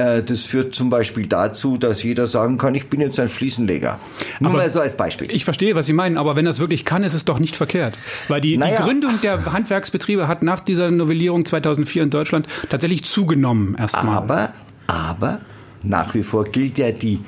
Äh, 0.00 0.22
das 0.22 0.44
führt 0.44 0.74
zum 0.74 0.88
Beispiel 0.88 1.26
dazu, 1.26 1.76
dass 1.76 2.02
jeder 2.02 2.26
sagen 2.26 2.56
kann, 2.56 2.74
ich 2.74 2.88
bin 2.88 3.00
jetzt 3.00 3.20
ein 3.20 3.28
Fliesenleger. 3.28 3.98
Nur 4.38 4.50
aber 4.50 4.60
mal 4.60 4.70
so 4.70 4.80
als 4.80 4.96
Beispiel. 4.96 5.30
Ich 5.30 5.44
verstehe, 5.44 5.74
was 5.74 5.86
Sie 5.86 5.92
meinen, 5.92 6.16
aber 6.16 6.36
wenn 6.36 6.46
das 6.46 6.58
wirklich 6.58 6.84
kann, 6.84 7.04
ist 7.04 7.12
es 7.12 7.26
doch 7.26 7.38
nicht 7.38 7.54
verkehrt. 7.54 7.98
Weil 8.28 8.40
die, 8.40 8.56
naja. 8.56 8.78
die 8.78 8.82
Gründung 8.82 9.20
der 9.22 9.52
Handwerksbetriebe 9.52 10.26
hat 10.26 10.42
nach 10.42 10.60
dieser 10.60 10.90
Novellierung 10.90 11.44
2004 11.44 12.04
in 12.04 12.10
Deutschland 12.10 12.46
tatsächlich 12.70 13.04
zugenommen 13.04 13.74
erstmal. 13.78 14.16
Aber, 14.16 14.52
aber 14.86 15.40
nach 15.84 16.14
wie 16.14 16.22
vor 16.22 16.44
gilt 16.44 16.78
ja 16.78 16.92
die 16.92 17.20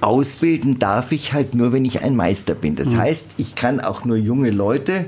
Ausbilden 0.00 0.78
darf 0.78 1.12
ich 1.12 1.32
halt 1.32 1.54
nur, 1.54 1.72
wenn 1.72 1.84
ich 1.84 2.02
ein 2.02 2.16
Meister 2.16 2.54
bin. 2.54 2.74
Das 2.74 2.90
mhm. 2.90 2.98
heißt, 2.98 3.34
ich 3.38 3.54
kann 3.54 3.80
auch 3.80 4.04
nur 4.04 4.16
junge 4.16 4.50
Leute 4.50 5.06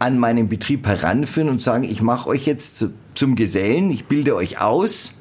an 0.00 0.18
meinen 0.18 0.48
Betrieb 0.48 0.86
heranführen 0.86 1.48
und 1.48 1.62
sagen, 1.62 1.84
ich 1.84 2.02
mache 2.02 2.28
euch 2.28 2.46
jetzt 2.46 2.78
zu, 2.78 2.92
zum 3.14 3.36
Gesellen, 3.36 3.90
ich 3.90 4.06
bilde 4.06 4.34
euch 4.34 4.60
aus. 4.60 5.17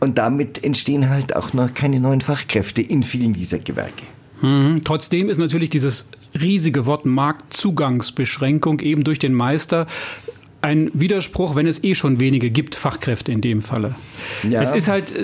Und 0.00 0.18
damit 0.18 0.62
entstehen 0.62 1.08
halt 1.08 1.34
auch 1.34 1.52
noch 1.52 1.72
keine 1.72 2.00
neuen 2.00 2.20
Fachkräfte 2.20 2.82
in 2.82 3.02
vielen 3.02 3.32
dieser 3.32 3.58
Gewerke. 3.58 4.04
Mhm. 4.42 4.82
Trotzdem 4.84 5.28
ist 5.28 5.38
natürlich 5.38 5.70
dieses 5.70 6.06
riesige 6.38 6.86
Wort 6.86 7.06
Marktzugangsbeschränkung 7.06 8.80
eben 8.80 9.04
durch 9.04 9.18
den 9.18 9.34
Meister 9.34 9.86
ein 10.62 10.90
Widerspruch, 10.94 11.54
wenn 11.54 11.66
es 11.66 11.84
eh 11.84 11.94
schon 11.94 12.18
wenige 12.18 12.50
gibt, 12.50 12.74
Fachkräfte 12.74 13.30
in 13.30 13.40
dem 13.40 13.62
Falle. 13.62 13.94
Ja. 14.48 14.62
Es 14.62 14.72
ist 14.72 14.88
halt, 14.88 15.14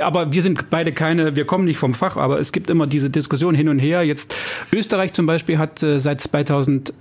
aber 0.00 0.32
wir 0.32 0.42
sind 0.42 0.70
beide 0.70 0.92
keine, 0.92 1.34
wir 1.34 1.44
kommen 1.44 1.64
nicht 1.64 1.78
vom 1.78 1.94
Fach, 1.94 2.16
aber 2.16 2.38
es 2.38 2.52
gibt 2.52 2.70
immer 2.70 2.86
diese 2.86 3.10
Diskussion 3.10 3.54
hin 3.54 3.68
und 3.68 3.80
her. 3.80 4.04
Jetzt 4.04 4.34
Österreich 4.70 5.12
zum 5.12 5.26
Beispiel 5.26 5.58
hat 5.58 5.82
äh, 5.82 5.98
seit 5.98 6.20
2000 6.20 6.94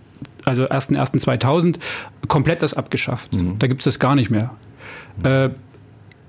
also 0.45 0.65
1.1.2000 0.65 1.77
komplett 2.27 2.63
das 2.63 2.73
abgeschafft. 2.73 3.33
Mhm. 3.33 3.59
Da 3.59 3.67
gibt 3.67 3.81
es 3.81 3.85
das 3.85 3.99
gar 3.99 4.15
nicht 4.15 4.31
mehr. 4.31 4.51
Mhm. 5.17 5.25
Äh, 5.25 5.49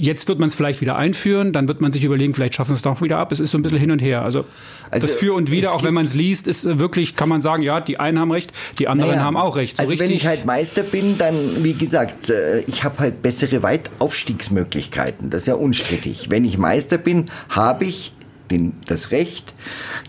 Jetzt 0.02 0.26
wird 0.26 0.40
man 0.40 0.49
es 0.49 0.56
vielleicht 0.56 0.80
wieder 0.80 0.97
einführen, 0.97 1.52
dann 1.52 1.68
wird 1.68 1.80
man 1.80 1.92
sich 1.92 2.02
überlegen, 2.02 2.35
vielleicht 2.35 2.56
schaffen 2.56 2.71
wir 2.71 2.75
es 2.75 2.82
doch 2.82 3.00
wieder 3.02 3.18
ab. 3.18 3.30
Es 3.30 3.38
ist 3.38 3.52
so 3.52 3.59
ein 3.59 3.62
bisschen 3.62 3.78
hin 3.78 3.92
und 3.92 4.02
her. 4.02 4.23
Also, 4.23 4.47
also 4.90 5.06
das 5.06 5.14
Für 5.14 5.32
und 5.32 5.52
Wider, 5.52 5.73
auch 5.73 5.85
wenn 5.85 5.94
man 5.94 6.06
es 6.06 6.12
liest, 6.12 6.49
ist 6.49 6.80
wirklich, 6.80 7.14
kann 7.14 7.28
man 7.28 7.40
sagen, 7.40 7.62
ja, 7.62 7.80
die 7.80 8.00
einen 8.00 8.18
haben 8.18 8.32
recht, 8.32 8.52
die 8.80 8.88
anderen 8.88 9.12
naja, 9.12 9.23
haben 9.23 9.37
auch 9.37 9.54
recht. 9.54 9.76
So 9.76 9.85
also 9.85 9.97
wenn 10.00 10.11
ich 10.11 10.26
halt 10.26 10.44
Meister 10.44 10.82
bin, 10.82 11.18
dann, 11.18 11.37
wie 11.62 11.75
gesagt, 11.75 12.30
äh, 12.30 12.62
ich 12.62 12.82
habe 12.82 12.99
halt 12.99 13.23
bessere 13.23 13.62
Weitaufstiegsmöglichkeiten. 13.62 15.30
Das 15.30 15.42
ist 15.42 15.47
ja 15.47 15.54
unstrittig. 15.54 16.30
Wenn 16.30 16.44
ich 16.44 16.59
Meister 16.59 16.99
bin, 16.99 17.26
habe 17.49 17.85
ich 17.85 18.12
den, 18.50 18.73
das 18.88 19.12
Recht, 19.12 19.54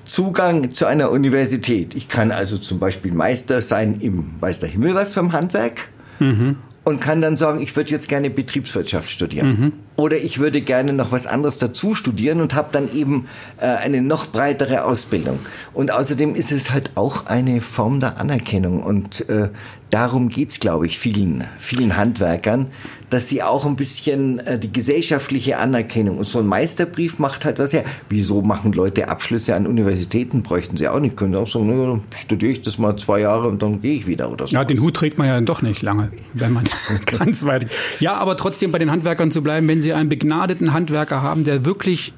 Zugang 0.06 0.72
zu 0.72 0.88
einer 0.88 1.12
Universität. 1.12 1.94
Ich 1.94 2.08
kann 2.08 2.32
also 2.32 2.58
zum 2.58 2.80
Beispiel 2.80 3.12
Meister 3.12 3.62
sein 3.62 4.02
im, 4.02 4.34
weiß 4.40 4.60
der 4.60 4.70
Himmel 4.70 4.96
was 4.96 5.14
vom 5.14 5.34
Handwerk. 5.34 5.88
Mhm 6.18 6.56
und 6.84 7.00
kann 7.00 7.22
dann 7.22 7.38
sagen, 7.38 7.62
ich 7.62 7.76
würde 7.76 7.92
jetzt 7.92 8.10
gerne 8.10 8.30
Betriebswirtschaft 8.30 9.10
studieren. 9.10 9.48
Mhm. 9.48 9.74
Oder 9.96 10.18
ich 10.18 10.40
würde 10.40 10.62
gerne 10.62 10.92
noch 10.94 11.12
was 11.12 11.28
anderes 11.28 11.60
dazu 11.60 11.94
studieren 11.94 12.42
und 12.42 12.56
habe 12.56 12.70
dann 12.72 12.94
eben 12.94 13.28
äh, 13.60 13.66
eine 13.66 14.02
noch 14.02 14.28
breitere 14.28 14.86
Ausbildung. 14.86 15.40
Und 15.74 15.92
außerdem 15.92 16.36
ist 16.36 16.52
es 16.52 16.72
halt 16.72 16.92
auch 16.96 17.28
eine 17.28 17.62
Form 17.62 18.00
der 18.00 18.20
Anerkennung. 18.20 18.82
Und 18.82 19.30
äh, 19.30 19.50
darum 19.94 20.30
geht's, 20.30 20.60
glaube 20.60 20.88
ich, 20.88 20.98
vielen, 20.98 21.44
vielen 21.60 21.96
Handwerkern, 21.96 22.68
dass 23.12 23.30
sie 23.30 23.44
auch 23.44 23.68
ein 23.68 23.76
bisschen 23.76 24.40
äh, 24.40 24.58
die 24.58 24.74
gesellschaftliche 24.74 25.60
Anerkennung 25.60 26.18
und 26.18 26.28
so 26.28 26.40
ein 26.40 26.48
Meisterbrief 26.48 27.20
macht 27.20 27.46
halt 27.46 27.60
was 27.60 27.72
her. 27.72 27.84
Wieso 28.10 28.42
machen 28.42 28.74
Leute 28.74 29.08
Abschlüsse 29.08 29.54
an 29.54 29.68
Universitäten? 29.68 30.42
Bräuchten 30.42 30.78
sie 30.78 30.88
auch 30.88 31.00
nicht. 31.00 31.16
Können 31.16 31.36
auch 31.36 31.46
sagen, 31.46 31.68
dann 31.70 32.02
studiere 32.20 32.54
ich 32.54 32.62
das 32.64 32.80
mal 32.80 32.96
zwei 32.96 33.20
Jahre 33.20 33.48
und 33.48 33.62
dann 33.62 33.82
gehe 33.82 33.94
ich 33.94 34.08
wieder 34.08 34.32
oder 34.32 34.48
so. 34.48 34.56
Ja, 34.56 34.64
den 34.66 34.82
Hut 34.82 34.96
trägt 34.96 35.20
man 35.20 35.28
ja 35.28 35.36
dann 35.36 35.46
doch 35.46 35.62
nicht 35.62 35.84
lange, 35.84 36.12
wenn 36.34 36.54
man 36.54 36.64
ganz 37.06 37.46
weit. 37.46 37.68
Ja, 38.00 38.16
aber 38.16 38.36
trotzdem 38.36 38.72
bei 38.72 38.80
den 38.80 38.90
Handwerkern 38.90 39.30
zu 39.30 39.44
bleiben, 39.44 39.68
wenn 39.68 39.83
Sie 39.84 39.94
einen 39.94 40.10
begnadeten 40.10 40.74
Handwerker 40.74 41.22
haben, 41.22 41.44
der 41.44 41.66
wirklich 41.66 42.14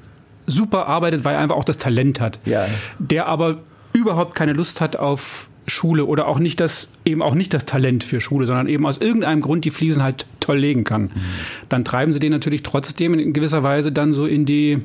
super 0.46 0.86
arbeitet, 0.86 1.24
weil 1.24 1.34
er 1.34 1.40
einfach 1.40 1.56
auch 1.56 1.64
das 1.64 1.76
Talent 1.76 2.20
hat, 2.20 2.38
ja. 2.46 2.66
der 2.98 3.26
aber 3.26 3.58
überhaupt 3.92 4.34
keine 4.34 4.52
Lust 4.52 4.80
hat 4.80 4.96
auf 4.96 5.50
Schule 5.66 6.04
oder 6.04 6.28
auch 6.28 6.38
nicht 6.38 6.60
das, 6.60 6.88
eben 7.04 7.22
auch 7.22 7.34
nicht 7.34 7.52
das 7.52 7.64
Talent 7.64 8.04
für 8.04 8.20
Schule, 8.20 8.46
sondern 8.46 8.68
eben 8.68 8.86
aus 8.86 8.98
irgendeinem 8.98 9.40
Grund 9.40 9.64
die 9.64 9.70
Fliesen 9.70 10.02
halt 10.02 10.26
toll 10.40 10.58
legen 10.58 10.84
kann, 10.84 11.02
mhm. 11.02 11.10
dann 11.68 11.84
treiben 11.84 12.12
sie 12.12 12.20
den 12.20 12.30
natürlich 12.30 12.62
trotzdem 12.62 13.18
in 13.18 13.32
gewisser 13.32 13.62
Weise 13.62 13.90
dann 13.90 14.12
so 14.12 14.26
in 14.26 14.44
die, 14.44 14.78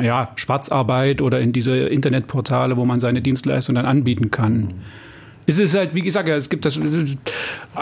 ja, 0.00 0.30
Schwarzarbeit 0.36 1.22
oder 1.22 1.40
in 1.40 1.52
diese 1.52 1.74
Internetportale, 1.74 2.76
wo 2.76 2.84
man 2.84 3.00
seine 3.00 3.22
Dienstleistung 3.22 3.74
dann 3.74 3.86
anbieten 3.86 4.30
kann. 4.30 4.56
Mhm. 4.56 4.68
Es 5.50 5.58
ist 5.58 5.74
halt, 5.74 5.96
wie 5.96 6.02
gesagt, 6.02 6.28
es 6.28 6.48
gibt 6.48 6.64
das. 6.64 6.78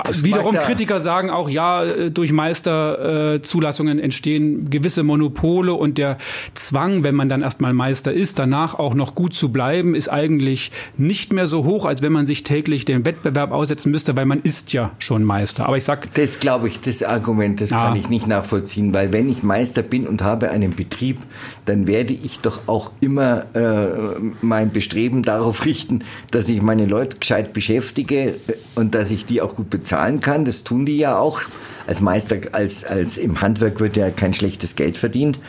das 0.07 0.25
wiederum 0.25 0.55
Kritiker 0.55 1.01
sagen 1.01 1.29
auch, 1.29 1.51
ja, 1.51 2.09
durch 2.09 2.33
Meisterzulassungen 2.33 3.99
entstehen 3.99 4.71
gewisse 4.71 5.03
Monopole 5.03 5.75
und 5.75 5.99
der 5.99 6.17
Zwang, 6.55 7.05
wenn 7.05 7.15
man 7.15 7.29
dann 7.29 7.43
erstmal 7.43 7.75
Meister 7.75 8.11
ist, 8.11 8.39
danach 8.39 8.75
auch 8.75 8.95
noch 8.95 9.15
gut 9.15 9.35
zu 9.35 9.51
bleiben, 9.51 9.95
ist 9.95 10.09
eigentlich 10.09 10.73
nicht 10.97 11.33
mehr 11.33 11.47
so 11.47 11.65
hoch, 11.65 11.85
als 11.85 12.01
wenn 12.01 12.13
man 12.13 12.25
sich 12.25 12.43
täglich 12.43 12.87
dem 12.87 13.05
Wettbewerb 13.05 13.53
aussetzen 13.53 13.91
müsste, 13.91 14.17
weil 14.17 14.25
man 14.25 14.41
ist 14.41 14.73
ja 14.73 14.93
schon 14.99 15.23
Meister. 15.25 15.67
Aber 15.67 15.77
ich 15.77 15.85
sag. 15.85 16.15
Das 16.15 16.41
glaube 16.41 16.69
ich, 16.69 16.81
das 16.81 17.03
Argument, 17.03 17.61
das 17.61 17.69
ja. 17.69 17.85
kann 17.85 17.97
ich 17.97 18.09
nicht 18.09 18.27
nachvollziehen, 18.27 18.95
weil 18.95 19.13
wenn 19.13 19.29
ich 19.29 19.43
Meister 19.43 19.83
bin 19.83 20.07
und 20.07 20.23
habe 20.23 20.51
einen 20.51 20.75
Betrieb, 20.75 21.19
dann 21.67 21.87
werde 21.87 22.15
ich 22.15 22.41
doch 22.41 22.61
auch 22.67 22.93
immer 23.01 23.45
äh, 23.55 24.19
mein 24.41 24.71
Bestreben 24.71 25.23
darauf 25.23 25.67
richten, 25.67 26.05
dass 26.31 26.49
ich 26.49 26.63
meine 26.63 26.87
Leute 26.87 27.19
gescheit 27.19 27.53
beschäftige 27.59 28.35
und 28.77 28.95
dass 28.95 29.11
ich 29.11 29.27
die 29.27 29.43
auch 29.43 29.57
gut 29.57 29.69
bezahlen 29.69 30.21
kann. 30.21 30.45
Das 30.45 30.63
tun 30.63 30.87
die 30.87 30.97
ja 30.97 31.19
auch. 31.19 31.41
Als 31.89 32.01
Meister, 32.01 32.37
als, 32.53 32.85
als 32.85 33.17
im 33.17 33.41
Handwerk 33.41 33.81
wird 33.81 33.97
ja 33.97 34.11
kein 34.11 34.33
schlechtes 34.33 34.77
Geld 34.77 34.97
verdient. 34.97 35.41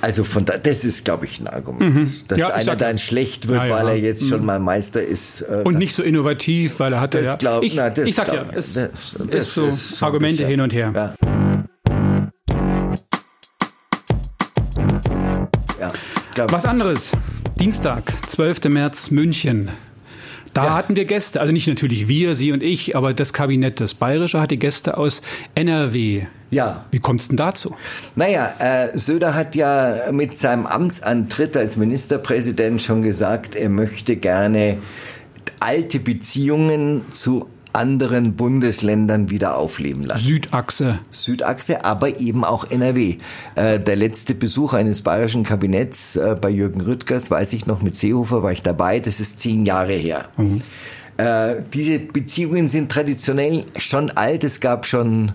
Also 0.00 0.24
von 0.24 0.44
da, 0.44 0.58
das 0.58 0.84
ist, 0.84 1.04
glaube 1.04 1.26
ich, 1.26 1.38
ein 1.38 1.46
Argument, 1.46 1.94
mhm. 1.94 2.10
dass 2.26 2.38
ja, 2.38 2.48
einer 2.48 2.74
dann 2.74 2.98
schlecht 2.98 3.46
wird, 3.46 3.58
ja, 3.60 3.66
ja. 3.68 3.74
weil 3.76 3.88
er 3.88 3.98
jetzt 3.98 4.22
mhm. 4.24 4.28
schon 4.28 4.44
mal 4.44 4.58
Meister 4.58 5.00
ist. 5.04 5.42
Äh, 5.42 5.62
und 5.62 5.78
nicht 5.78 5.94
so 5.94 6.02
innovativ, 6.02 6.80
weil 6.80 6.92
er 6.92 7.00
hat 7.00 7.14
das 7.14 7.24
ja. 7.24 7.36
Glaub, 7.36 7.62
ich, 7.62 7.76
na, 7.76 7.96
ich 7.96 8.16
sag 8.16 8.32
ja, 8.32 8.46
es 8.52 8.74
das, 8.74 9.16
das 9.30 9.56
ist 9.56 9.98
so 9.98 10.04
Argumente 10.04 10.44
hin 10.44 10.60
und 10.60 10.72
her. 10.72 11.14
Was 16.48 16.66
anderes. 16.66 17.12
Dienstag, 17.60 18.12
12. 18.26 18.64
März, 18.64 19.12
München. 19.12 19.70
Da 20.54 20.66
ja. 20.66 20.74
hatten 20.74 20.94
wir 20.94 21.04
Gäste, 21.04 21.40
also 21.40 21.52
nicht 21.52 21.66
natürlich 21.66 22.06
wir, 22.06 22.36
Sie 22.36 22.52
und 22.52 22.62
ich, 22.62 22.96
aber 22.96 23.12
das 23.12 23.32
Kabinett, 23.32 23.80
das 23.80 23.94
Bayerische, 23.94 24.40
hatte 24.40 24.56
Gäste 24.56 24.96
aus 24.96 25.20
NRW. 25.56 26.24
Ja. 26.50 26.84
Wie 26.92 27.00
kommt 27.00 27.20
es 27.20 27.28
denn 27.28 27.36
dazu? 27.36 27.74
Naja, 28.14 28.54
äh, 28.60 28.96
Söder 28.96 29.34
hat 29.34 29.56
ja 29.56 30.12
mit 30.12 30.36
seinem 30.36 30.66
Amtsantritt 30.66 31.56
als 31.56 31.76
Ministerpräsident 31.76 32.80
schon 32.80 33.02
gesagt, 33.02 33.56
er 33.56 33.68
möchte 33.68 34.14
gerne 34.14 34.78
alte 35.58 35.98
Beziehungen 35.98 37.02
zu 37.12 37.48
anderen 37.74 38.34
Bundesländern 38.34 39.30
wieder 39.30 39.56
aufleben 39.56 40.04
lassen. 40.04 40.24
Südachse. 40.24 40.98
Südachse, 41.10 41.84
aber 41.84 42.20
eben 42.20 42.44
auch 42.44 42.70
NRW. 42.70 43.16
Äh, 43.54 43.80
der 43.80 43.96
letzte 43.96 44.34
Besuch 44.34 44.72
eines 44.72 45.02
bayerischen 45.02 45.44
Kabinetts 45.44 46.16
äh, 46.16 46.36
bei 46.40 46.50
Jürgen 46.50 46.80
Rüttgers, 46.80 47.30
weiß 47.30 47.52
ich 47.52 47.66
noch, 47.66 47.82
mit 47.82 47.96
Seehofer 47.96 48.42
war 48.42 48.52
ich 48.52 48.62
dabei, 48.62 49.00
das 49.00 49.20
ist 49.20 49.40
zehn 49.40 49.64
Jahre 49.66 49.92
her. 49.92 50.28
Mhm. 50.36 50.62
Äh, 51.16 51.62
diese 51.72 52.00
Beziehungen 52.00 52.66
sind 52.66 52.90
traditionell 52.90 53.64
schon 53.76 54.10
alt. 54.10 54.42
Es 54.42 54.58
gab 54.58 54.84
schon 54.84 55.32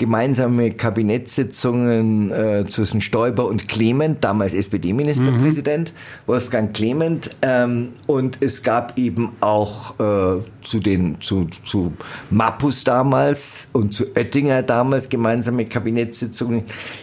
gemeinsame 0.00 0.70
Kabinettssitzungen 0.70 2.32
äh, 2.32 2.64
zwischen 2.66 3.02
Stoiber 3.02 3.46
und 3.46 3.68
Clement, 3.68 4.24
damals 4.24 4.54
SPD-Ministerpräsident, 4.54 5.92
mhm. 5.92 6.26
Wolfgang 6.26 6.72
Clement. 6.72 7.36
Ähm, 7.42 7.90
und 8.06 8.38
es 8.40 8.62
gab 8.62 8.98
eben 8.98 9.28
auch 9.40 10.00
äh, 10.00 10.40
zu 10.62 10.80
den 10.80 11.20
zu, 11.20 11.48
zu 11.64 11.92
Mappus 12.30 12.82
damals 12.82 13.68
und 13.74 13.92
zu 13.92 14.06
Oettinger 14.16 14.62
damals 14.62 15.10
gemeinsame 15.10 15.66
Kabinettssitzungen, 15.66 16.62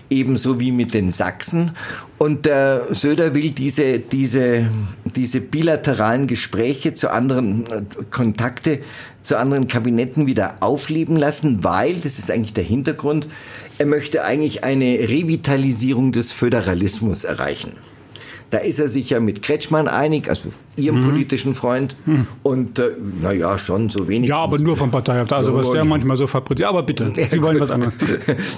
ebenso 0.10 0.60
wie 0.60 0.72
mit 0.72 0.96
den 0.96 1.12
Sachsen. 1.12 1.74
Und 2.18 2.48
der 2.48 2.96
Söder 2.96 3.36
will 3.36 3.51
diese, 3.51 4.00
diese, 4.00 4.72
diese 5.06 5.39
bilateralen 5.39 6.25
Gespräche 6.25 6.96
zu 6.96 7.12
anderen 7.12 7.68
äh, 7.68 7.84
Kontakte 8.10 8.80
zu 9.27 9.38
anderen 9.38 9.67
Kabinetten 9.67 10.25
wieder 10.25 10.55
aufleben 10.62 11.15
lassen, 11.15 11.63
weil, 11.63 11.96
das 11.96 12.17
ist 12.17 12.31
eigentlich 12.31 12.53
der 12.53 12.63
Hintergrund, 12.63 13.27
er 13.77 13.86
möchte 13.86 14.24
eigentlich 14.24 14.63
eine 14.63 14.86
Revitalisierung 14.86 16.12
des 16.12 16.31
Föderalismus 16.31 17.24
erreichen. 17.24 17.74
Da 18.50 18.60
ist 18.60 18.79
er 18.79 18.88
sich 18.88 19.10
ja 19.10 19.19
mit 19.19 19.41
Kretschmann 19.41 19.89
einig, 19.89 20.29
also 20.29 20.53
ihrem 20.77 21.00
mhm. 21.00 21.10
politischen 21.10 21.53
Freund. 21.53 21.98
Mhm. 22.05 22.27
Und 22.43 22.79
äh, 22.79 22.91
naja, 23.22 23.57
schon 23.60 23.89
so 23.89 24.07
wenig. 24.07 24.29
Ja, 24.29 24.38
aber 24.38 24.57
nur 24.57 24.77
vom 24.77 24.89
Parteihaft. 24.89 25.34
Also 25.34 25.53
was 25.53 25.69
der 25.69 25.84
manchmal 25.84 26.15
so 26.15 26.27
fabriziert. 26.27 26.69
Aber 26.69 26.84
bitte, 26.84 27.12
Sie 27.27 27.41
wollen 27.41 27.60
was 27.60 27.72
anderes. 27.72 27.93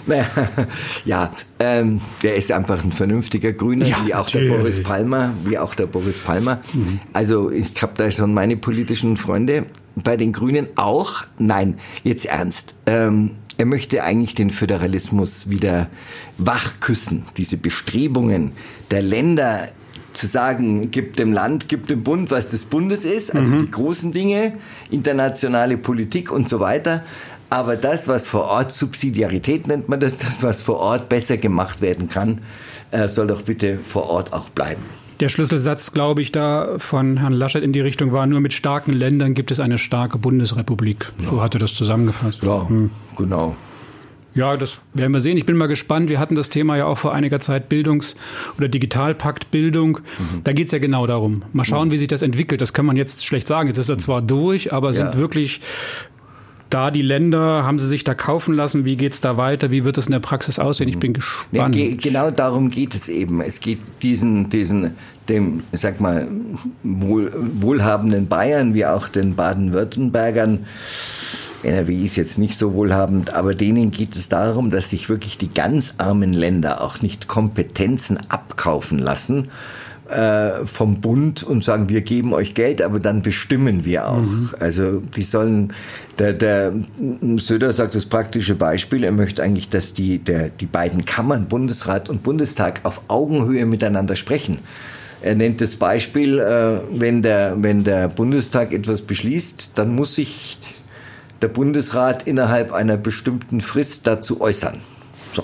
ja, 1.06 1.32
ähm, 1.60 2.02
der 2.22 2.36
ist 2.36 2.52
einfach 2.52 2.84
ein 2.84 2.92
vernünftiger 2.92 3.52
Grüner, 3.52 3.88
ja, 3.88 3.98
wie 4.06 4.14
auch 4.14 4.26
natürlich. 4.26 4.52
der 4.52 4.58
Boris 4.58 4.84
Palmer, 4.84 5.34
wie 5.46 5.58
auch 5.58 5.74
der 5.74 5.88
Boris 5.88 6.20
Palmer. 6.20 6.60
Mhm. 6.72 7.00
Also 7.14 7.50
ich 7.50 7.82
habe 7.82 7.94
da 7.96 8.12
schon 8.12 8.32
meine 8.32 8.58
politischen 8.58 9.18
Freunde 9.18 9.66
bei 9.96 10.18
den 10.18 10.32
Grünen 10.32 10.68
auch. 10.76 11.24
Nein, 11.38 11.80
jetzt 12.04 12.26
ernst. 12.26 12.76
Ähm, 12.86 13.32
er 13.58 13.66
möchte 13.66 14.04
eigentlich 14.04 14.36
den 14.36 14.52
Föderalismus 14.52 15.50
wieder 15.50 15.90
wachküssen, 16.38 17.26
diese 17.36 17.58
Bestrebungen 17.58 18.54
der 18.90 19.02
Länder 19.02 19.70
zu 20.14 20.28
sagen, 20.28 20.92
gibt 20.92 21.20
dem 21.20 21.34
Land, 21.34 21.68
gibt 21.68 21.90
dem 21.90 22.04
Bund, 22.04 22.32
was 22.32 22.50
des 22.50 22.66
Bundes 22.66 23.06
ist, 23.06 23.36
also 23.36 23.54
mhm. 23.54 23.66
die 23.66 23.72
großen 23.72 24.12
Dinge, 24.12 24.54
internationale 24.90 25.78
Politik 25.78 26.32
und 26.32 26.48
so 26.48 26.60
weiter. 26.60 27.04
Aber 27.50 27.76
das, 27.76 28.08
was 28.08 28.28
vor 28.28 28.46
Ort, 28.46 28.72
Subsidiarität 28.72 29.68
nennt 29.68 29.90
man 29.90 30.00
das, 30.00 30.20
das, 30.20 30.44
was 30.44 30.62
vor 30.62 30.78
Ort 30.78 31.10
besser 31.10 31.38
gemacht 31.38 31.82
werden 31.82 32.08
kann, 32.08 32.42
äh, 32.92 33.08
soll 33.08 33.28
doch 33.28 33.42
bitte 33.42 33.78
vor 33.78 34.10
Ort 34.10 34.34
auch 34.34 34.50
bleiben. 34.50 34.84
Der 35.20 35.28
Schlüsselsatz, 35.28 35.92
glaube 35.92 36.22
ich, 36.22 36.32
da 36.32 36.76
von 36.78 37.18
Herrn 37.18 37.34
Laschet 37.34 37.62
in 37.62 37.74
die 37.74 37.82
Richtung 37.82 38.14
war, 38.14 38.26
nur 38.26 38.40
mit 38.40 38.54
starken 38.54 38.94
Ländern 38.94 39.34
gibt 39.34 39.52
es 39.52 39.60
eine 39.60 39.78
starke 39.78 40.18
Bundesrepublik. 40.18 41.12
So 41.22 41.38
ja. 41.38 41.44
hat 41.44 41.56
er 41.56 41.60
das 41.60 41.74
zusammengefasst. 41.74 42.42
Ja, 42.44 42.68
hm. 42.68 42.90
genau. 43.18 43.56
Ja, 44.36 44.56
das 44.56 44.78
werden 44.94 45.14
wir 45.14 45.22
sehen. 45.22 45.38
Ich 45.38 45.46
bin 45.46 45.58
mal 45.58 45.68
gespannt. 45.68 46.10
Wir 46.10 46.20
hatten 46.20 46.36
das 46.36 46.50
Thema 46.50 46.78
ja 46.78 46.86
auch 46.86 46.98
vor 46.98 47.14
einiger 47.14 47.40
Zeit 47.40 47.68
Bildungs- 47.68 48.16
oder 48.58 48.70
Digitalpakt 48.70 49.52
Bildung. 49.52 50.00
Mhm. 50.18 50.44
Da 50.44 50.54
geht 50.54 50.68
es 50.68 50.72
ja 50.72 50.80
genau 50.80 51.08
darum. 51.08 51.44
Mal 51.52 51.66
schauen, 51.66 51.90
mhm. 51.90 51.94
wie 51.94 51.98
sich 51.98 52.08
das 52.08 52.22
entwickelt. 52.22 52.62
Das 52.62 52.72
kann 52.72 52.86
man 52.86 52.96
jetzt 52.96 53.26
schlecht 53.26 53.48
sagen. 53.48 53.68
Jetzt 53.68 53.80
ist 53.80 53.90
er 53.90 53.98
zwar 53.98 54.22
durch, 54.22 54.72
aber 54.72 54.94
sind 54.94 55.16
ja. 55.16 55.20
wirklich 55.20 55.62
da 56.70 56.92
die 56.92 57.02
Länder, 57.02 57.64
haben 57.64 57.80
sie 57.80 57.88
sich 57.88 58.04
da 58.04 58.14
kaufen 58.14 58.54
lassen? 58.54 58.86
Wie 58.86 58.96
geht's 58.96 59.22
da 59.22 59.38
weiter? 59.38 59.72
Wie 59.72 59.86
wird 59.86 59.98
es 59.98 60.08
in 60.08 60.12
der 60.12 60.20
Praxis 60.20 60.60
aussehen? 60.60 60.90
Ich 60.90 61.00
bin 61.00 61.14
gespannt. 61.14 61.76
Ja, 61.76 61.96
genau 61.96 62.32
darum 62.32 62.70
geht 62.70 62.96
es 62.96 63.10
eben. 63.10 63.42
Es 63.42 63.60
geht 63.60 63.80
diesen, 64.02 64.50
diesen, 64.50 64.96
dem, 65.28 65.64
sag 65.72 66.00
mal, 66.00 66.28
wohl, 66.84 67.32
wohlhabenden 67.36 68.28
Bayern 68.28 68.74
wie 68.74 68.86
auch 68.86 69.10
den 69.10 69.36
Baden-Württembergern 69.36 70.66
NRW 71.64 72.06
ist 72.06 72.16
jetzt 72.16 72.38
nicht 72.38 72.58
so 72.58 72.74
wohlhabend, 72.74 73.34
aber 73.34 73.54
denen 73.54 73.92
geht 73.92 74.16
es 74.16 74.30
darum, 74.30 74.70
dass 74.70 74.90
sich 74.90 75.10
wirklich 75.10 75.38
die 75.38 75.50
ganz 75.50 75.96
armen 75.98 76.34
Länder 76.34 76.82
auch 76.82 77.02
nicht 77.02 77.28
Kompetenzen 77.28 78.18
abkaufen 78.30 78.98
lassen 78.98 79.50
äh, 80.10 80.66
vom 80.66 81.02
Bund 81.02 81.44
und 81.44 81.64
sagen, 81.64 81.90
wir 81.90 82.02
geben 82.02 82.34
euch 82.34 82.54
Geld, 82.54 82.82
aber 82.82 83.00
dann 83.00 83.22
bestimmen 83.22 83.86
wir 83.86 84.08
auch. 84.08 84.22
Mhm. 84.22 84.50
Also 84.60 85.02
die 85.16 85.24
sollen, 85.24 85.74
der, 86.18 86.34
der 86.34 86.74
Söder 87.38 87.74
sagt 87.74 87.96
das 87.96 88.06
praktische 88.06 88.56
Beispiel, 88.56 89.04
er 89.04 89.12
möchte 89.12 89.44
eigentlich, 89.44 89.70
dass 89.70 89.94
die, 89.94 90.20
der, 90.20 90.50
die 90.50 90.66
beiden 90.66 91.06
Kammern, 91.06 91.48
Bundesrat 91.48 92.10
und 92.10 92.24
Bundestag, 92.24 92.82
auf 92.84 93.02
Augenhöhe 93.08 93.66
miteinander 93.66 94.16
sprechen. 94.16 94.60
Er 95.22 95.36
nennt 95.36 95.62
das 95.62 95.76
Beispiel, 95.76 96.40
äh, 96.40 96.80
wenn, 96.92 97.22
der, 97.22 97.56
wenn 97.62 97.84
der 97.84 98.08
Bundestag 98.08 98.74
etwas 98.74 99.02
beschließt, 99.02 99.74
dann 99.76 99.94
muss 99.94 100.16
sich 100.16 100.58
der 101.42 101.50
Bundesrat 101.50 102.24
innerhalb 102.24 102.74
einer 102.74 102.98
bestimmten 102.98 103.62
Frist 103.62 104.08
dazu 104.08 104.42
äußern. 104.42 104.80
So. 105.34 105.44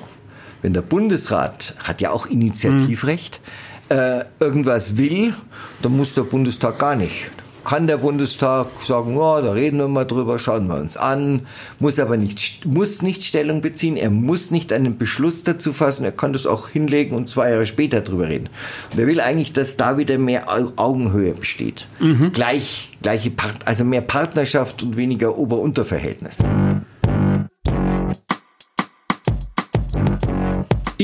Wenn 0.62 0.74
der 0.74 0.82
Bundesrat 0.82 1.76
hat 1.84 2.02
ja 2.02 2.12
auch 2.12 2.26
Initiativrecht, 2.26 3.40
äh, 3.90 4.26
irgendwas 4.40 4.98
will, 4.98 5.34
dann 5.82 5.96
muss 5.96 6.14
der 6.14 6.24
Bundestag 6.24 6.80
gar 6.80 6.96
nicht 6.96 7.32
kann 7.66 7.88
der 7.88 7.98
Bundestag 7.98 8.68
sagen, 8.88 9.18
ja, 9.18 9.42
da 9.42 9.52
reden 9.52 9.80
wir 9.80 9.88
mal 9.88 10.06
drüber, 10.06 10.40
schauen 10.40 10.68
wir 10.68 10.76
uns 10.80 10.96
an, 10.96 11.42
muss 11.80 12.00
aber 12.00 12.16
nicht, 12.16 12.66
muss 12.66 13.02
nicht 13.02 13.24
Stellung 13.24 13.60
beziehen, 13.60 13.98
er 13.98 14.12
muss 14.12 14.52
nicht 14.52 14.72
einen 14.72 14.98
Beschluss 14.98 15.44
dazu 15.44 15.74
fassen, 15.74 16.06
er 16.06 16.12
kann 16.12 16.32
das 16.32 16.46
auch 16.46 16.70
hinlegen 16.70 17.16
und 17.16 17.30
zwei 17.30 17.50
Jahre 17.50 17.66
später 17.66 18.02
drüber 18.02 18.30
reden. 18.30 18.50
Und 18.94 19.00
er 19.00 19.08
will 19.08 19.20
eigentlich, 19.20 19.52
dass 19.52 19.76
da 19.76 19.98
wieder 19.98 20.18
mehr 20.18 20.46
Augenhöhe 20.78 21.34
besteht. 21.34 21.88
Mhm. 22.00 22.32
Gleich, 22.32 22.96
gleiche 23.02 23.32
Part 23.32 23.56
also 23.66 23.84
mehr 23.84 24.02
Partnerschaft 24.02 24.84
und 24.84 24.96
weniger 24.96 25.38
Ober-Unter-Verhältnis. 25.38 26.44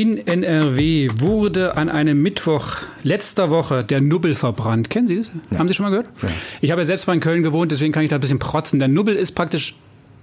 In 0.01 0.17
NRW 0.17 1.09
wurde 1.19 1.77
an 1.77 1.87
einem 1.87 2.23
Mittwoch 2.23 2.77
letzter 3.03 3.51
Woche 3.51 3.83
der 3.83 4.01
Nubbel 4.01 4.33
verbrannt. 4.33 4.89
Kennen 4.89 5.07
Sie 5.07 5.17
das? 5.17 5.29
Ja. 5.51 5.59
Haben 5.59 5.67
Sie 5.67 5.75
schon 5.75 5.83
mal 5.83 5.91
gehört? 5.91 6.07
Ja. 6.23 6.29
Ich 6.59 6.71
habe 6.71 6.81
ja 6.81 6.85
selbst 6.87 7.05
mal 7.05 7.13
in 7.13 7.19
Köln 7.19 7.43
gewohnt, 7.43 7.71
deswegen 7.71 7.93
kann 7.93 8.01
ich 8.01 8.09
da 8.09 8.15
ein 8.15 8.19
bisschen 8.19 8.39
protzen. 8.39 8.79
Der 8.79 8.87
Nubbel 8.87 9.15
ist 9.15 9.33
praktisch 9.33 9.75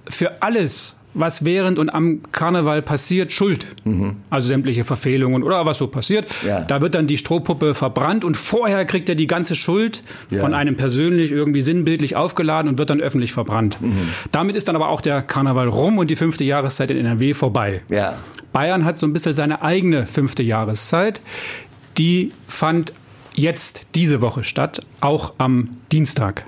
für 0.08 0.42
alles, 0.42 0.96
was 1.14 1.44
während 1.44 1.78
und 1.78 1.90
am 1.90 2.22
Karneval 2.32 2.82
passiert, 2.82 3.30
schuld. 3.30 3.68
Mhm. 3.84 4.16
Also 4.30 4.48
sämtliche 4.48 4.82
Verfehlungen 4.82 5.44
oder 5.44 5.64
was 5.64 5.78
so 5.78 5.86
passiert. 5.86 6.26
Ja. 6.44 6.62
Da 6.62 6.80
wird 6.80 6.96
dann 6.96 7.06
die 7.06 7.16
Strohpuppe 7.16 7.74
verbrannt 7.74 8.24
und 8.24 8.36
vorher 8.36 8.84
kriegt 8.84 9.08
er 9.08 9.14
die 9.14 9.28
ganze 9.28 9.54
Schuld 9.54 10.02
ja. 10.30 10.40
von 10.40 10.54
einem 10.54 10.76
persönlich 10.76 11.30
irgendwie 11.30 11.60
sinnbildlich 11.60 12.16
aufgeladen 12.16 12.68
und 12.68 12.78
wird 12.78 12.90
dann 12.90 13.00
öffentlich 13.00 13.32
verbrannt. 13.32 13.80
Mhm. 13.80 14.08
Damit 14.32 14.56
ist 14.56 14.66
dann 14.66 14.74
aber 14.74 14.88
auch 14.88 15.02
der 15.02 15.22
Karneval 15.22 15.68
rum 15.68 15.98
und 15.98 16.10
die 16.10 16.16
fünfte 16.16 16.42
Jahreszeit 16.42 16.90
in 16.90 16.96
NRW 16.96 17.32
vorbei. 17.32 17.82
Ja. 17.88 18.16
Bayern 18.52 18.84
hat 18.84 18.98
so 18.98 19.06
ein 19.06 19.12
bisschen 19.12 19.34
seine 19.34 19.62
eigene 19.62 20.06
fünfte 20.06 20.42
Jahreszeit. 20.42 21.20
Die 21.96 22.32
fand 22.46 22.92
jetzt 23.34 23.86
diese 23.94 24.20
Woche 24.20 24.44
statt, 24.44 24.80
auch 25.00 25.34
am 25.38 25.70
Dienstag. 25.92 26.44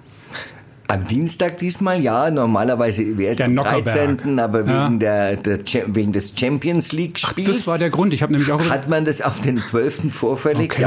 Am 0.89 1.07
Dienstag 1.07 1.59
diesmal, 1.59 2.01
ja. 2.01 2.33
Normalerweise 2.33 3.17
wäre 3.17 3.33
es 3.33 3.41
am 3.41 3.55
13., 3.55 4.41
aber 4.41 4.67
ja. 4.67 4.87
wegen, 4.87 4.99
der, 4.99 5.37
der, 5.37 5.61
wegen 5.87 6.13
des 6.13 6.33
Champions 6.37 6.91
League-Spiels. 6.91 7.47
Das 7.59 7.67
war 7.69 7.79
der 7.79 7.91
Grund. 7.91 8.13
Ich 8.13 8.25
habe 8.25 8.33
nämlich 8.33 8.51
auch... 8.51 8.61
Hat 8.69 8.89
man 8.89 9.05
das 9.05 9.23
auf 9.23 9.41
den 9.41 9.59
12. 9.59 10.13
vorfällig? 10.13 10.73
Okay. 10.73 10.83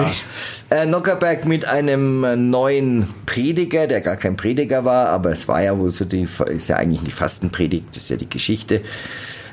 Ja. 0.69 0.77
Äh, 0.77 0.85
Nockerberg 0.87 1.45
mit 1.45 1.63
einem 1.63 2.25
äh, 2.25 2.35
neuen 2.35 3.07
Prediger, 3.25 3.87
der 3.87 4.01
gar 4.01 4.17
kein 4.17 4.35
Prediger 4.35 4.83
war, 4.83 5.07
aber 5.07 5.31
es 5.31 5.47
war 5.47 5.63
ja 5.63 5.77
wohl 5.77 5.91
so 5.91 6.03
die... 6.03 6.27
Ist 6.47 6.67
ja 6.67 6.75
eigentlich 6.75 7.03
die 7.03 7.11
Fastenpredigt, 7.11 7.87
das 7.91 8.03
ist 8.03 8.09
ja 8.09 8.17
die 8.17 8.29
Geschichte 8.29 8.81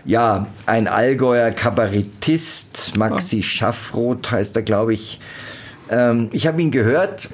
ja, 0.05 0.47
ein 0.67 0.89
Allgäuer 0.89 1.51
Kabarettist, 1.51 2.97
Maxi 2.97 3.39
oh. 3.39 3.43
Schaffroth 3.43 4.31
heißt 4.31 4.57
er, 4.57 4.63
glaube 4.63 4.95
ich. 4.95 5.21
Ähm, 5.91 6.29
ich 6.33 6.47
habe 6.47 6.63
ihn 6.63 6.71
gehört. 6.71 7.31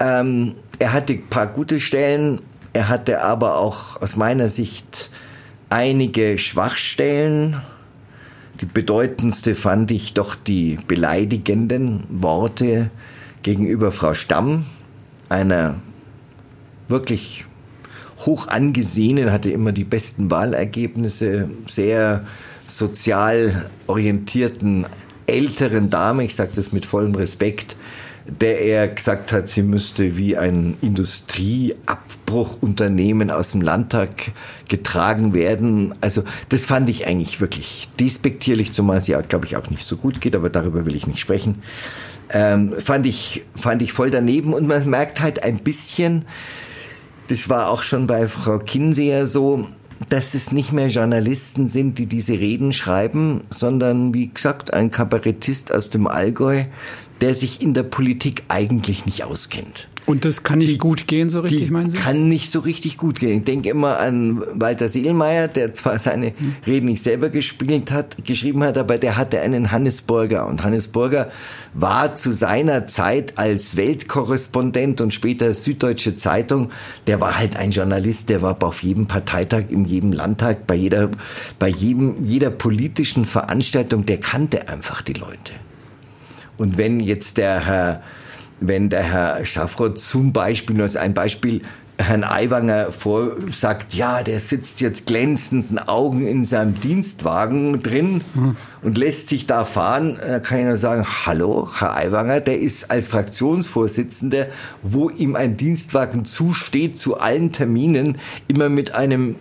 Ähm, 0.00 0.54
er 0.78 0.92
hatte 0.92 1.14
ein 1.14 1.26
paar 1.28 1.46
gute 1.46 1.80
Stellen. 1.80 2.40
Er 2.72 2.88
hatte 2.88 3.22
aber 3.22 3.58
auch 3.58 4.00
aus 4.00 4.16
meiner 4.16 4.48
Sicht 4.48 5.10
einige 5.68 6.38
Schwachstellen. 6.38 7.60
Die 8.60 8.66
bedeutendste 8.66 9.54
fand 9.54 9.90
ich 9.90 10.14
doch 10.14 10.34
die 10.34 10.78
beleidigenden 10.86 12.04
Worte 12.08 12.90
gegenüber 13.42 13.92
Frau 13.92 14.14
Stamm, 14.14 14.66
einer 15.28 15.76
wirklich 16.88 17.44
hoch 18.18 18.48
angesehenen, 18.48 19.32
hatte 19.32 19.50
immer 19.50 19.72
die 19.72 19.84
besten 19.84 20.30
Wahlergebnisse, 20.30 21.48
sehr 21.68 22.24
sozial 22.66 23.70
orientierten 23.86 24.86
älteren 25.26 25.88
Dame, 25.90 26.24
ich 26.24 26.34
sage 26.34 26.52
das 26.54 26.72
mit 26.72 26.86
vollem 26.86 27.14
Respekt, 27.14 27.76
der 28.28 28.60
er 28.60 28.88
gesagt 28.88 29.32
hat, 29.32 29.48
sie 29.48 29.62
müsste 29.62 30.18
wie 30.18 30.36
ein 30.36 30.76
Industrieabbruchunternehmen 30.82 33.30
aus 33.30 33.52
dem 33.52 33.62
Landtag 33.62 34.32
getragen 34.68 35.32
werden. 35.32 35.94
Also 36.02 36.24
das 36.50 36.66
fand 36.66 36.90
ich 36.90 37.06
eigentlich 37.06 37.40
wirklich 37.40 37.88
despektierlich, 37.98 38.74
zumal 38.74 39.00
sie, 39.00 39.16
glaube 39.28 39.46
ich, 39.46 39.56
auch 39.56 39.70
nicht 39.70 39.84
so 39.84 39.96
gut 39.96 40.20
geht, 40.20 40.36
aber 40.36 40.50
darüber 40.50 40.84
will 40.84 40.94
ich 40.94 41.06
nicht 41.06 41.20
sprechen. 41.20 41.62
Ähm, 42.30 42.74
fand, 42.78 43.06
ich, 43.06 43.46
fand 43.54 43.80
ich 43.80 43.94
voll 43.94 44.10
daneben 44.10 44.52
und 44.52 44.66
man 44.66 44.86
merkt 44.90 45.22
halt 45.22 45.42
ein 45.42 45.60
bisschen, 45.60 46.26
das 47.28 47.48
war 47.48 47.68
auch 47.68 47.82
schon 47.82 48.06
bei 48.06 48.26
Frau 48.26 48.58
Kinseer 48.58 49.26
so, 49.26 49.68
dass 50.08 50.34
es 50.34 50.52
nicht 50.52 50.72
mehr 50.72 50.88
Journalisten 50.88 51.66
sind, 51.66 51.98
die 51.98 52.06
diese 52.06 52.34
Reden 52.34 52.72
schreiben, 52.72 53.42
sondern 53.50 54.14
wie 54.14 54.28
gesagt 54.28 54.72
ein 54.72 54.90
Kabarettist 54.90 55.72
aus 55.72 55.90
dem 55.90 56.06
Allgäu, 56.06 56.64
der 57.20 57.34
sich 57.34 57.60
in 57.60 57.74
der 57.74 57.82
Politik 57.82 58.44
eigentlich 58.48 59.06
nicht 59.06 59.24
auskennt. 59.24 59.88
Und 60.08 60.24
das 60.24 60.42
kann 60.42 60.60
nicht 60.60 60.72
die, 60.72 60.78
gut 60.78 61.06
gehen, 61.06 61.28
so 61.28 61.40
richtig, 61.40 61.70
meinen 61.70 61.90
Sie? 61.90 61.98
Kann 61.98 62.28
nicht 62.28 62.50
so 62.50 62.60
richtig 62.60 62.96
gut 62.96 63.20
gehen. 63.20 63.40
Ich 63.40 63.44
denke 63.44 63.68
immer 63.68 63.98
an 63.98 64.42
Walter 64.54 64.88
Seelmeier, 64.88 65.48
der 65.48 65.74
zwar 65.74 65.98
seine 65.98 66.28
hm. 66.28 66.56
Reden 66.66 66.86
nicht 66.86 67.02
selber 67.02 67.28
gespielt 67.28 67.92
hat, 67.92 68.24
geschrieben 68.24 68.64
hat, 68.64 68.78
aber 68.78 68.96
der 68.96 69.18
hatte 69.18 69.38
einen 69.42 69.70
Hannes 69.70 70.00
Burger. 70.00 70.46
Und 70.46 70.64
Hannes 70.64 70.88
Burger 70.88 71.30
war 71.74 72.14
zu 72.14 72.32
seiner 72.32 72.86
Zeit 72.86 73.36
als 73.36 73.76
Weltkorrespondent 73.76 75.02
und 75.02 75.12
später 75.12 75.52
Süddeutsche 75.52 76.16
Zeitung, 76.16 76.70
der 77.06 77.20
war 77.20 77.38
halt 77.38 77.56
ein 77.56 77.70
Journalist, 77.70 78.30
der 78.30 78.40
war 78.40 78.56
auf 78.62 78.82
jedem 78.82 79.08
Parteitag, 79.08 79.64
in 79.68 79.84
jedem 79.84 80.12
Landtag, 80.12 80.66
bei 80.66 80.74
jeder, 80.74 81.10
bei 81.58 81.68
jedem, 81.68 82.24
jeder 82.24 82.48
politischen 82.48 83.26
Veranstaltung, 83.26 84.06
der 84.06 84.20
kannte 84.20 84.68
einfach 84.68 85.02
die 85.02 85.12
Leute. 85.12 85.52
Und 86.56 86.78
wenn 86.78 86.98
jetzt 86.98 87.36
der 87.36 87.66
Herr 87.66 88.02
wenn 88.60 88.88
der 88.88 89.02
Herr 89.02 89.44
Schaffroth 89.44 89.98
zum 89.98 90.32
Beispiel, 90.32 90.76
nur 90.76 90.84
als 90.84 90.96
ein 90.96 91.14
Beispiel, 91.14 91.62
Herrn 92.00 92.22
Aiwanger 92.22 92.92
vorsagt, 92.92 93.94
ja, 93.94 94.22
der 94.22 94.38
sitzt 94.38 94.80
jetzt 94.80 95.06
glänzenden 95.06 95.80
Augen 95.80 96.28
in 96.28 96.44
seinem 96.44 96.80
Dienstwagen 96.80 97.82
drin 97.82 98.22
mhm. 98.34 98.56
und 98.82 98.98
lässt 98.98 99.28
sich 99.28 99.46
da 99.46 99.64
fahren, 99.64 100.16
da 100.20 100.38
kann 100.38 100.60
ich 100.60 100.64
nur 100.64 100.76
sagen, 100.76 101.04
hallo, 101.26 101.68
Herr 101.76 101.96
Aiwanger, 101.96 102.40
der 102.40 102.60
ist 102.60 102.90
als 102.90 103.08
Fraktionsvorsitzender, 103.08 104.46
wo 104.82 105.10
ihm 105.10 105.34
ein 105.34 105.56
Dienstwagen 105.56 106.24
zusteht, 106.24 106.96
zu 106.96 107.18
allen 107.18 107.50
Terminen, 107.50 108.18
immer 108.46 108.68
mit 108.68 108.94
einem 108.94 109.34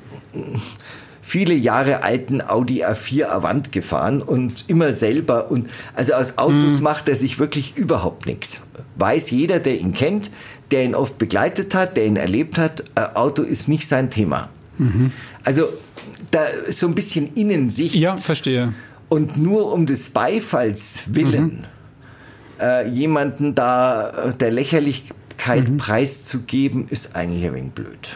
viele 1.27 1.53
Jahre 1.53 2.03
alten 2.03 2.41
Audi 2.41 2.85
A4 2.85 3.25
Avant 3.25 3.71
gefahren 3.73 4.21
und 4.21 4.63
immer 4.67 4.93
selber 4.93 5.51
und 5.51 5.69
also 5.93 6.13
aus 6.13 6.37
Autos 6.37 6.77
mhm. 6.77 6.83
macht 6.83 7.09
er 7.09 7.15
sich 7.15 7.37
wirklich 7.37 7.75
überhaupt 7.75 8.25
nichts. 8.25 8.61
Weiß 8.95 9.29
jeder, 9.31 9.59
der 9.59 9.79
ihn 9.79 9.93
kennt, 9.93 10.31
der 10.71 10.85
ihn 10.85 10.95
oft 10.95 11.17
begleitet 11.17 11.75
hat, 11.75 11.97
der 11.97 12.05
ihn 12.05 12.15
erlebt 12.15 12.57
hat, 12.57 12.85
äh, 12.95 13.01
Auto 13.13 13.43
ist 13.43 13.67
nicht 13.67 13.87
sein 13.87 14.09
Thema. 14.09 14.49
Mhm. 14.77 15.11
Also 15.43 15.67
da 16.31 16.39
so 16.69 16.87
ein 16.87 16.95
bisschen 16.95 17.33
Innensicht. 17.33 17.95
Ja, 17.95 18.15
verstehe. 18.15 18.69
Und 19.09 19.37
nur 19.37 19.73
um 19.73 19.85
des 19.85 20.11
Beifalls 20.11 21.01
willen. 21.07 21.43
Mhm 21.43 21.63
äh, 22.59 22.87
jemanden 22.89 23.55
da 23.55 24.29
äh, 24.29 24.33
der 24.33 24.51
Lächerlichkeit 24.51 25.69
mhm. 25.69 25.77
preiszugeben, 25.77 26.87
ist 26.89 27.15
eigentlich 27.15 27.45
ein 27.45 27.53
wenig 27.53 27.71
blöd. 27.73 28.09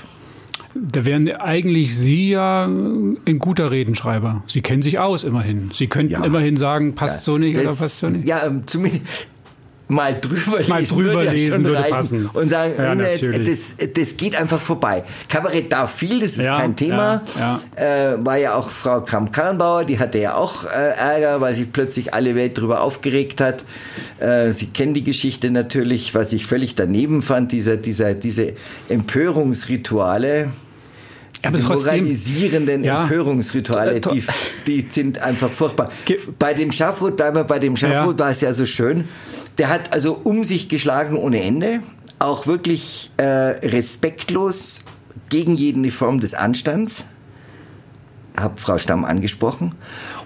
Da 0.73 1.05
wären 1.05 1.29
eigentlich 1.29 1.95
Sie 1.95 2.29
ja 2.29 2.65
ein 2.65 3.39
guter 3.39 3.71
Redenschreiber. 3.71 4.43
Sie 4.47 4.61
kennen 4.61 4.81
sich 4.81 4.99
aus 4.99 5.23
immerhin. 5.23 5.71
Sie 5.73 5.87
könnten 5.87 6.13
ja. 6.13 6.23
immerhin 6.23 6.57
sagen, 6.57 6.95
passt 6.95 7.27
ja, 7.27 7.33
so 7.33 7.37
nicht 7.37 7.57
das, 7.57 7.63
oder 7.63 7.75
passt 7.75 7.99
so 7.99 8.09
nicht. 8.09 8.27
Ja, 8.27 8.45
ähm, 8.45 8.63
zumindest 8.65 9.03
mal 9.91 10.19
drüber 10.19 10.59
mal 10.67 10.79
lesen, 10.79 10.95
drüber 10.95 11.13
würde, 11.13 11.31
lesen 11.31 11.65
würde 11.65 11.89
passen. 11.89 12.29
und 12.31 12.49
sagen, 12.49 12.73
ja, 12.77 12.95
das, 12.95 13.75
das 13.93 14.17
geht 14.17 14.35
einfach 14.35 14.61
vorbei. 14.61 15.03
Kabarett 15.27 15.71
darf 15.71 15.93
viel, 15.93 16.19
das 16.19 16.37
ist 16.37 16.45
ja, 16.45 16.57
kein 16.57 16.75
Thema. 16.75 17.23
Äh, 17.75 18.15
war 18.25 18.37
ja 18.37 18.55
auch 18.55 18.69
Frau 18.69 19.01
Kramp-Karrenbauer, 19.01 19.83
die 19.85 19.99
hatte 19.99 20.19
ja 20.19 20.35
auch 20.35 20.65
äh, 20.65 20.67
Ärger, 20.67 21.41
weil 21.41 21.55
sich 21.55 21.71
plötzlich 21.71 22.13
alle 22.13 22.35
Welt 22.35 22.57
darüber 22.57 22.81
aufgeregt 22.81 23.41
hat. 23.41 23.65
Äh, 24.19 24.51
Sie 24.53 24.67
kennen 24.67 24.93
die 24.93 25.03
Geschichte 25.03 25.51
natürlich, 25.51 26.15
was 26.15 26.31
ich 26.31 26.45
völlig 26.45 26.75
daneben 26.75 27.21
fand, 27.21 27.51
dieser, 27.51 27.75
dieser, 27.77 28.13
diese 28.13 28.53
Empörungsrituale. 28.87 30.51
Diese 31.43 31.59
trotzdem, 31.59 32.03
moralisierenden 32.03 32.83
ja, 32.83 33.03
Empörungsrituale, 33.03 33.99
die, 33.99 34.23
die 34.67 34.81
sind 34.81 35.19
einfach 35.19 35.49
furchtbar. 35.51 35.91
Bei 36.37 36.53
dem 36.53 36.71
Schafrot, 36.71 37.17
bleiben 37.17 37.35
wir 37.35 37.43
bei 37.43 37.59
dem 37.59 37.75
Schafrot, 37.75 38.19
ja. 38.19 38.25
war 38.25 38.31
es 38.31 38.41
ja 38.41 38.53
so 38.53 38.65
schön. 38.65 39.07
Der 39.57 39.69
hat 39.69 39.91
also 39.91 40.19
um 40.23 40.43
sich 40.43 40.69
geschlagen 40.69 41.17
ohne 41.17 41.41
Ende, 41.41 41.81
auch 42.19 42.45
wirklich 42.45 43.11
äh, 43.17 43.23
respektlos 43.23 44.83
gegen 45.29 45.55
jede 45.55 45.91
Form 45.91 46.19
des 46.19 46.33
Anstands. 46.33 47.05
Hab 48.35 48.59
Frau 48.59 48.77
Stamm 48.77 49.05
angesprochen 49.05 49.73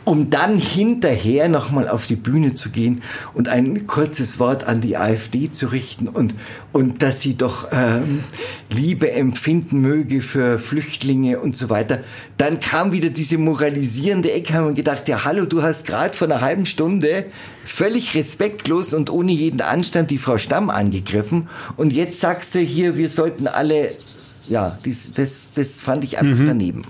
um 0.05 0.29
dann 0.29 0.57
hinterher 0.57 1.49
nochmal 1.49 1.89
auf 1.89 2.05
die 2.05 2.15
Bühne 2.15 2.53
zu 2.53 2.69
gehen 2.69 3.01
und 3.33 3.49
ein 3.49 3.87
kurzes 3.87 4.39
Wort 4.39 4.63
an 4.63 4.79
die 4.79 4.95
AfD 4.95 5.51
zu 5.51 5.67
richten 5.67 6.07
und, 6.07 6.35
und 6.71 7.01
dass 7.01 7.21
sie 7.21 7.35
doch 7.35 7.69
ähm, 7.71 8.23
Liebe 8.69 9.11
empfinden 9.11 9.81
möge 9.81 10.21
für 10.21 10.59
Flüchtlinge 10.59 11.39
und 11.39 11.57
so 11.57 11.69
weiter. 11.69 12.03
Dann 12.37 12.59
kam 12.59 12.91
wieder 12.91 13.09
diese 13.09 13.39
moralisierende 13.39 14.31
Ecke, 14.31 14.53
haben 14.53 14.67
wir 14.67 14.73
gedacht, 14.73 15.07
ja 15.07 15.25
hallo, 15.25 15.45
du 15.45 15.63
hast 15.63 15.87
gerade 15.87 16.15
vor 16.15 16.27
einer 16.29 16.41
halben 16.41 16.67
Stunde 16.67 17.25
völlig 17.65 18.13
respektlos 18.13 18.93
und 18.93 19.09
ohne 19.09 19.31
jeden 19.31 19.61
Anstand 19.61 20.11
die 20.11 20.19
Frau 20.19 20.37
Stamm 20.37 20.69
angegriffen 20.69 21.49
und 21.77 21.91
jetzt 21.91 22.19
sagst 22.19 22.53
du 22.53 22.59
hier, 22.59 22.95
wir 22.95 23.09
sollten 23.09 23.47
alle, 23.47 23.93
ja, 24.47 24.77
das, 24.85 25.11
das, 25.13 25.49
das 25.55 25.81
fand 25.81 26.03
ich 26.03 26.19
einfach 26.19 26.37
mhm. 26.37 26.45
daneben. 26.45 26.81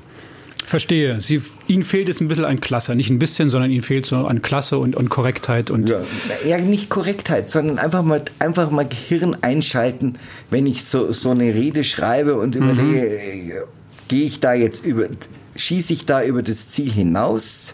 Verstehe. 0.66 1.20
Sie, 1.22 1.42
Ihnen 1.68 1.84
fehlt 1.84 2.10
es 2.10 2.22
ein 2.22 2.28
bisschen 2.28 2.46
an 2.46 2.60
Klasse. 2.60 2.96
Nicht 2.96 3.10
ein 3.10 3.20
bisschen, 3.20 3.50
sondern 3.50 3.72
Ihnen 3.72 3.82
fehlt 3.82 4.06
so 4.06 4.18
an 4.18 4.42
Klasse 4.42 4.78
und, 4.78 4.96
und 4.96 5.10
Korrektheit. 5.10 5.70
Und 5.70 5.90
ja, 5.90 6.00
ja, 6.46 6.58
nicht 6.58 6.90
Korrektheit, 6.90 7.52
sondern 7.52 7.78
einfach 7.78 8.04
mal, 8.04 8.24
einfach 8.40 8.72
mal 8.72 8.88
Gehirn 8.88 9.38
einschalten, 9.42 10.18
wenn 10.50 10.66
ich 10.66 10.84
so, 10.84 11.12
so 11.12 11.32
eine 11.32 11.54
Rede 11.54 11.84
schreibe 11.84 12.36
und 12.36 12.56
mhm. 12.56 12.70
überlege, 12.70 13.66
mhm. 13.66 14.08
gehe 14.08 14.26
ich 14.26 14.40
da 14.40 14.54
jetzt 14.54 14.86
über, 14.86 15.08
schieße 15.56 15.94
ich 15.94 16.06
da 16.06 16.24
über 16.24 16.42
das 16.42 16.70
Ziel 16.70 16.92
hinaus? 16.92 17.74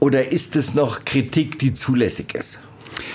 Oder 0.00 0.32
ist 0.32 0.56
es 0.56 0.74
noch 0.74 1.04
Kritik, 1.04 1.58
die 1.58 1.72
zulässig 1.72 2.34
ist? 2.34 2.58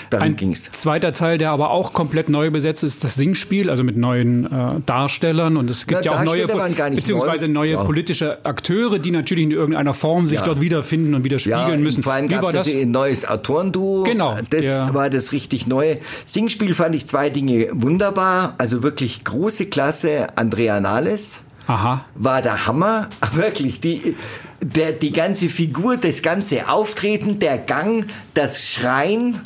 Darum 0.10 0.26
Ein 0.26 0.36
ging's. 0.36 0.70
zweiter 0.72 1.13
Teil, 1.13 1.38
der 1.38 1.52
aber 1.52 1.72
auch 1.72 1.94
komplett 1.94 2.30
neu 2.30 2.52
besetzt 2.52 2.84
ist, 2.84 3.04
das 3.04 3.15
Singspiel, 3.15 3.70
also 3.70 3.84
mit 3.84 3.98
neuen 3.98 4.46
äh, 4.46 4.82
Darstellern. 4.86 5.58
Und 5.58 5.70
es 5.70 5.88
gibt 5.88 6.06
ja, 6.06 6.13
ja 6.13 6.20
auch 6.20 6.24
neue, 6.24 6.48
beziehungsweise 6.48 7.48
neu. 7.48 7.60
neue 7.60 7.72
ja. 7.72 7.84
politische 7.84 8.46
Akteure, 8.46 9.00
die 9.00 9.12
natürlich 9.12 9.44
in 9.44 9.52
irgendeiner 9.52 9.94
Form 9.94 10.28
sich 10.28 10.39
ja. 10.39 10.46
dort 10.46 10.62
wiederfinden 10.62 11.13
und 11.13 11.24
widerspiegeln 11.24 11.82
müssen. 11.82 12.04
Vor 12.04 12.13
allem 12.13 12.28
gab 12.28 12.54
es 12.54 12.68
ein 12.68 12.92
neues 12.92 13.28
Autorenduo. 13.28 14.04
Genau. 14.04 14.38
Das 14.50 14.94
war 14.94 15.10
das 15.10 15.32
richtig 15.32 15.68
neue. 15.68 15.98
Singspiel 16.26 16.74
fand 16.74 16.96
ich 16.96 17.08
zwei 17.08 17.30
Dinge 17.30 17.68
wunderbar, 17.72 18.56
also 18.58 18.84
wirklich 18.84 19.24
große 19.24 19.68
Klasse. 19.68 20.28
Andrea 20.36 20.80
Nahles. 20.80 21.39
Aha. 21.68 22.04
War 22.15 22.42
der 22.42 22.65
Hammer. 22.65 23.10
Wirklich, 23.34 23.80
die, 23.80 24.15
der, 24.60 24.92
die 24.92 25.12
ganze 25.12 25.50
Figur, 25.50 25.98
das 25.98 26.24
ganze 26.24 26.68
Auftreten, 26.68 27.38
der 27.38 27.60
Gang, 27.60 28.08
das 28.34 28.68
Schreien, 28.68 29.39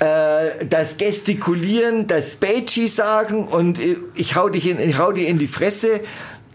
äh, 0.00 0.64
das 0.66 0.96
Gestikulieren, 0.96 2.06
das 2.06 2.36
Beiji 2.36 2.88
sagen 2.88 3.46
und 3.46 3.80
ich 4.14 4.36
hau 4.36 4.48
dich 4.48 4.66
in, 4.66 4.78
ich 4.78 4.98
hau 4.98 5.12
dir 5.12 5.28
in 5.28 5.38
die 5.38 5.46
Fresse. 5.46 6.00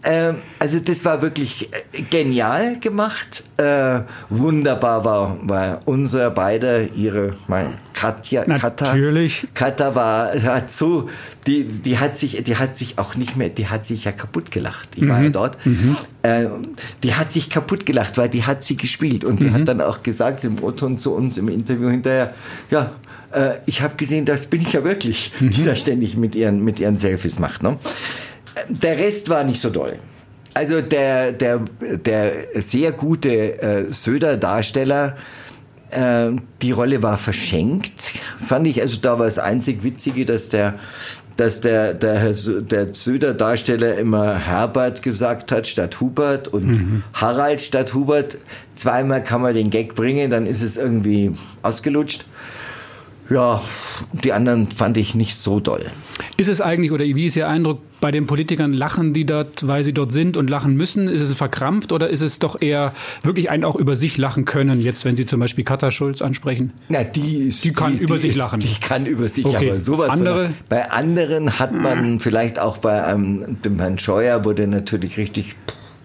Äh, 0.04 0.34
also 0.58 0.80
das 0.80 1.04
war 1.06 1.22
wirklich 1.22 1.70
äh, 1.72 2.02
genial 2.02 2.78
gemacht. 2.78 3.42
Äh, 3.56 4.00
wunderbar 4.28 5.04
war, 5.04 5.38
war 5.42 5.80
unser 5.86 6.30
beider, 6.30 6.94
ihre, 6.94 7.36
mein 7.48 7.78
Katja, 7.94 8.44
Natürlich. 8.46 9.46
Katja, 9.54 9.70
Katja 9.70 9.94
war, 9.94 10.34
hat 10.42 10.70
so, 10.70 11.08
die, 11.46 11.64
die 11.64 11.98
hat 11.98 12.18
sich, 12.18 12.42
die 12.44 12.56
hat 12.56 12.76
sich 12.76 12.98
auch 12.98 13.14
nicht 13.14 13.36
mehr, 13.36 13.48
die 13.48 13.68
hat 13.68 13.86
sich 13.86 14.04
ja 14.04 14.12
kaputt 14.12 14.50
gelacht. 14.50 14.90
Ich 14.96 15.02
mhm. 15.02 15.08
war 15.08 15.22
ja 15.22 15.28
mhm. 15.28 15.32
dort. 15.32 15.66
Mhm. 15.66 15.96
Äh, 16.22 16.46
die 17.02 17.14
hat 17.14 17.32
sich 17.32 17.48
kaputt 17.48 17.86
gelacht, 17.86 18.18
weil 18.18 18.28
die 18.28 18.44
hat 18.44 18.62
sie 18.62 18.76
gespielt 18.76 19.24
und 19.24 19.40
die 19.40 19.46
mhm. 19.46 19.54
hat 19.54 19.68
dann 19.68 19.80
auch 19.80 20.02
gesagt 20.02 20.44
im 20.44 20.62
O-Ton 20.62 20.98
zu 20.98 21.14
uns 21.14 21.38
im 21.38 21.48
Interview 21.48 21.88
hinterher, 21.88 22.34
ja, 22.70 22.92
äh, 23.32 23.54
ich 23.64 23.80
habe 23.80 23.96
gesehen, 23.96 24.26
das 24.26 24.48
bin 24.48 24.60
ich 24.60 24.74
ja 24.74 24.84
wirklich, 24.84 25.32
mhm. 25.40 25.50
die 25.50 25.64
da 25.64 25.74
ständig 25.74 26.16
mit 26.16 26.36
ihren, 26.36 26.62
mit 26.62 26.80
ihren 26.80 26.98
Selfies 26.98 27.38
macht. 27.38 27.62
Ne? 27.62 27.78
Der 28.68 28.98
Rest 28.98 29.28
war 29.28 29.44
nicht 29.44 29.60
so 29.60 29.70
doll. 29.70 29.98
Also 30.54 30.80
der, 30.80 31.32
der, 31.32 31.60
der 31.80 32.46
sehr 32.54 32.92
gute 32.92 33.60
äh, 33.60 33.92
Söder-Darsteller, 33.92 35.16
äh, 35.90 36.30
die 36.62 36.70
Rolle 36.70 37.02
war 37.02 37.18
verschenkt, 37.18 38.14
fand 38.44 38.68
ich. 38.68 38.80
Also 38.80 38.98
da 39.00 39.18
war 39.18 39.26
das 39.26 39.40
einzig 39.40 39.82
Witzige, 39.82 40.24
dass 40.24 40.48
der 40.48 40.78
dass 41.36 41.60
der, 41.60 41.94
der, 41.94 42.32
der 42.32 42.94
Söder-Darsteller 42.94 43.98
immer 43.98 44.34
Herbert 44.34 45.02
gesagt 45.02 45.50
hat 45.52 45.66
statt 45.66 46.00
Hubert 46.00 46.48
und 46.48 46.66
mhm. 46.66 47.02
Harald 47.12 47.60
statt 47.60 47.94
Hubert. 47.94 48.38
Zweimal 48.74 49.22
kann 49.22 49.42
man 49.42 49.54
den 49.54 49.70
Gag 49.70 49.94
bringen, 49.94 50.30
dann 50.30 50.46
ist 50.46 50.62
es 50.62 50.76
irgendwie 50.76 51.34
ausgelutscht. 51.62 52.24
Ja, 53.30 53.62
die 54.12 54.32
anderen 54.32 54.70
fand 54.70 54.96
ich 54.96 55.14
nicht 55.14 55.36
so 55.36 55.58
doll. 55.58 55.86
Ist 56.36 56.48
es 56.48 56.60
eigentlich, 56.60 56.92
oder 56.92 57.04
wie 57.04 57.26
ist 57.26 57.36
Ihr 57.36 57.48
Eindruck, 57.48 57.80
bei 58.04 58.10
den 58.10 58.26
Politikern 58.26 58.74
lachen 58.74 59.14
die 59.14 59.24
dort, 59.24 59.66
weil 59.66 59.82
sie 59.82 59.94
dort 59.94 60.12
sind 60.12 60.36
und 60.36 60.50
lachen 60.50 60.76
müssen? 60.76 61.08
Ist 61.08 61.22
es 61.22 61.32
verkrampft 61.32 61.90
oder 61.90 62.10
ist 62.10 62.20
es 62.20 62.38
doch 62.38 62.60
eher 62.60 62.92
wirklich 63.22 63.48
ein 63.48 63.64
auch 63.64 63.76
über 63.76 63.96
sich 63.96 64.18
lachen 64.18 64.44
können, 64.44 64.82
jetzt 64.82 65.06
wenn 65.06 65.16
Sie 65.16 65.24
zum 65.24 65.40
Beispiel 65.40 65.64
Katha 65.64 65.90
Schulz 65.90 66.20
ansprechen? 66.20 66.74
Na, 66.90 67.02
die 67.02 67.44
ist, 67.44 67.64
die 67.64 67.72
kann 67.72 67.96
die, 67.96 68.02
über 68.02 68.16
die 68.16 68.20
sich 68.20 68.32
ist, 68.32 68.36
lachen. 68.36 68.60
Die 68.60 68.74
kann 68.78 69.06
über 69.06 69.26
sich, 69.30 69.46
okay. 69.46 69.70
aber 69.70 69.78
sowas. 69.78 70.10
Andere? 70.10 70.44
Von, 70.48 70.54
bei 70.68 70.90
anderen 70.90 71.58
hat 71.58 71.72
man 71.72 72.20
vielleicht 72.20 72.58
auch 72.58 72.76
bei 72.76 73.02
einem, 73.02 73.62
dem 73.62 73.78
Herrn 73.78 73.98
Scheuer 73.98 74.44
wurde 74.44 74.66
natürlich 74.66 75.16
richtig 75.16 75.56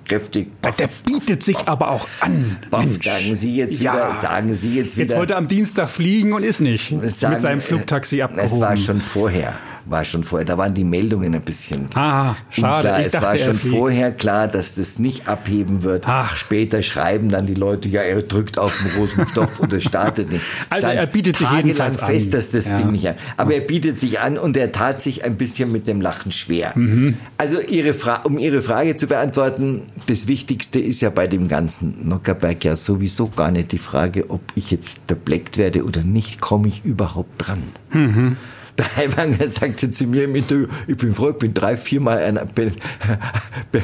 kräftig. 0.05 0.47
Baff, 0.61 0.77
der 0.77 0.87
bietet 1.05 1.43
sich 1.43 1.57
aber 1.67 1.91
auch 1.91 2.07
an. 2.21 2.59
Baff, 2.71 2.85
sagen 3.03 3.35
Sie 3.35 3.57
jetzt 3.57 3.81
wieder, 3.81 3.95
ja. 3.95 4.13
sagen 4.13 4.53
Sie 4.53 4.73
jetzt 4.73 4.95
wieder. 4.95 5.09
Jetzt 5.09 5.17
wollte 5.17 5.33
er 5.33 5.37
am 5.37 5.49
Dienstag 5.49 5.89
fliegen 5.89 6.31
und 6.31 6.43
ist 6.43 6.61
nicht. 6.61 6.95
Sagen, 7.09 7.33
mit 7.33 7.41
seinem 7.41 7.59
Flugtaxi 7.59 8.21
abgehoben. 8.21 8.55
Es 8.55 8.61
war 8.61 8.77
schon 8.77 9.01
vorher 9.01 9.57
war 9.89 10.05
schon 10.05 10.23
vorher, 10.23 10.45
da 10.45 10.57
waren 10.57 10.73
die 10.73 10.83
Meldungen 10.83 11.33
ein 11.35 11.41
bisschen 11.41 11.89
ah, 11.95 12.35
schade. 12.49 12.87
Klar, 12.87 12.99
es 13.05 13.13
war 13.13 13.37
schon 13.37 13.53
vorher 13.55 14.11
klar, 14.11 14.47
dass 14.47 14.75
das 14.75 14.99
nicht 14.99 15.27
abheben 15.27 15.83
wird. 15.83 16.03
Ach. 16.07 16.35
Später 16.35 16.83
schreiben 16.83 17.29
dann 17.29 17.45
die 17.45 17.53
Leute, 17.53 17.89
ja, 17.89 18.01
er 18.01 18.21
drückt 18.21 18.57
auf 18.57 18.81
den 18.81 18.91
roten 18.99 19.25
Knopf 19.25 19.59
und 19.59 19.73
es 19.73 19.83
startet 19.89 20.31
nicht. 20.31 20.43
Also 20.69 20.87
Stand 20.87 20.99
er 20.99 21.07
bietet 21.07 21.37
sich 21.37 21.49
jedenfalls 21.51 21.99
fest, 21.99 22.27
an. 22.27 22.31
dass 22.31 22.51
das 22.51 22.65
ja. 22.65 22.77
Ding 22.77 22.91
nicht 22.91 23.07
an. 23.07 23.15
Aber 23.37 23.53
er 23.53 23.61
bietet 23.61 23.99
sich 23.99 24.19
an 24.19 24.37
und 24.37 24.57
er 24.57 24.71
tat 24.71 25.01
sich 25.01 25.23
ein 25.23 25.37
bisschen 25.37 25.71
mit 25.71 25.87
dem 25.87 26.01
Lachen 26.01 26.31
schwer. 26.31 26.73
Mhm. 26.75 27.17
Also 27.37 27.59
ihre 27.61 27.93
Fra 27.93 28.17
um 28.23 28.37
Ihre 28.37 28.61
Frage 28.61 28.95
zu 28.95 29.07
beantworten, 29.07 29.83
das 30.07 30.27
Wichtigste 30.27 30.79
ist 30.79 31.01
ja 31.01 31.09
bei 31.09 31.27
dem 31.27 31.47
ganzen 31.47 32.07
Nockerberg 32.07 32.63
ja 32.63 32.75
sowieso 32.75 33.27
gar 33.27 33.51
nicht 33.51 33.71
die 33.71 33.77
Frage, 33.77 34.29
ob 34.29 34.41
ich 34.55 34.71
jetzt 34.71 35.01
verbleckt 35.07 35.57
werde 35.57 35.83
oder 35.83 36.03
nicht, 36.03 36.41
komme 36.41 36.67
ich 36.67 36.85
überhaupt 36.85 37.31
dran. 37.37 37.63
Mhm. 37.91 38.37
Der 38.79 38.95
Heimanger 38.95 39.45
sagte 39.45 39.91
zu 39.91 40.05
mir 40.05 40.27
mit, 40.27 40.45
ich 40.87 40.97
bin 40.97 41.13
froh, 41.13 41.31
ich 41.31 41.37
bin 41.37 41.53
drei, 41.53 41.75
viermal 41.75 42.19
äh, 42.21 43.77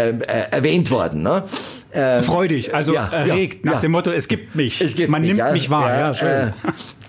äh, 0.00 0.14
erwähnt 0.50 0.90
worden. 0.90 1.22
Ne? 1.22 1.44
Ähm, 1.94 2.22
Freudig, 2.22 2.74
also 2.74 2.92
ja, 2.92 3.08
erregt, 3.08 3.64
ja, 3.64 3.70
nach 3.70 3.78
ja. 3.78 3.80
dem 3.80 3.92
Motto, 3.92 4.10
es 4.10 4.28
gibt 4.28 4.54
mich, 4.54 4.80
es 4.80 4.94
gibt 4.94 5.10
man 5.10 5.22
mich, 5.22 5.34
nimmt 5.34 5.52
mich 5.52 5.70
wahr. 5.70 5.98
Ja, 5.98 6.14
schön. 6.14 6.28
Äh, 6.28 6.52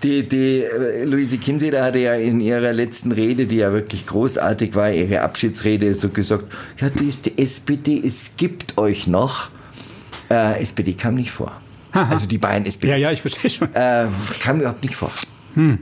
die, 0.02 0.28
die 0.28 0.62
äh, 0.62 1.04
Luise 1.04 1.36
Kinsey, 1.36 1.70
da 1.70 1.84
hatte 1.84 1.98
ja 1.98 2.14
in 2.14 2.40
ihrer 2.40 2.72
letzten 2.72 3.12
Rede, 3.12 3.44
die 3.46 3.56
ja 3.56 3.72
wirklich 3.72 4.06
großartig 4.06 4.74
war, 4.74 4.90
ihre 4.90 5.20
Abschiedsrede 5.20 5.94
so 5.94 6.08
gesagt, 6.08 6.44
ja, 6.80 6.88
die 6.88 7.08
ist 7.08 7.26
die 7.26 7.38
SPD, 7.38 8.02
es 8.02 8.36
gibt 8.38 8.78
euch 8.78 9.06
noch. 9.06 9.48
Äh, 10.30 10.62
SPD 10.62 10.94
kam 10.94 11.16
nicht 11.16 11.30
vor. 11.30 11.60
Also 11.92 12.26
die 12.26 12.38
beiden 12.38 12.66
SPD. 12.66 12.90
Ja, 12.90 12.96
ja, 12.96 13.12
ich 13.12 13.20
verstehe 13.20 13.50
schon. 13.50 13.68
Äh, 13.74 14.06
kam 14.40 14.60
überhaupt 14.60 14.82
nicht 14.82 14.96
vor. 14.96 15.10
Hm. 15.54 15.78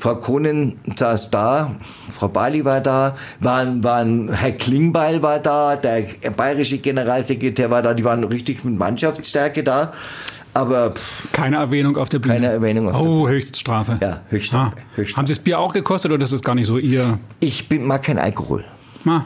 Frau 0.00 0.14
Kohnen 0.16 0.78
saß 0.96 1.30
da, 1.30 1.72
Frau 2.10 2.28
Bali 2.28 2.64
war 2.64 2.80
da, 2.80 3.14
waren, 3.40 3.84
waren, 3.84 4.32
Herr 4.32 4.52
Klingbeil 4.52 5.22
war 5.22 5.38
da, 5.38 5.76
der 5.76 6.02
bayerische 6.36 6.78
Generalsekretär 6.78 7.70
war 7.70 7.82
da, 7.82 7.92
die 7.92 8.02
waren 8.02 8.24
richtig 8.24 8.64
mit 8.64 8.78
Mannschaftsstärke 8.78 9.62
da. 9.62 9.92
Aber 10.54 10.92
pff, 10.92 11.28
Keine 11.32 11.56
Erwähnung 11.56 11.96
auf 11.98 12.08
der 12.08 12.18
Bühne. 12.18 12.34
Keine 12.34 12.46
Erwähnung 12.48 12.88
auf 12.88 12.96
der 13.00 13.06
Oh, 13.10 13.28
Höchststrafe. 13.28 13.98
Ja, 14.00 14.20
Höchststrafe. 14.30 14.76
Ah. 14.78 14.96
Höchststrafe. 14.96 15.16
Haben 15.18 15.26
Sie 15.26 15.34
das 15.34 15.42
Bier 15.44 15.58
auch 15.60 15.72
gekostet 15.72 16.10
oder 16.10 16.22
ist 16.22 16.32
das 16.32 16.42
gar 16.42 16.54
nicht 16.54 16.66
so 16.66 16.78
Ihr? 16.78 17.18
ich 17.38 17.68
bin, 17.68 17.84
mag 17.86 18.02
kein 18.02 18.18
Alkohol. 18.18 18.64
Ah, 19.06 19.22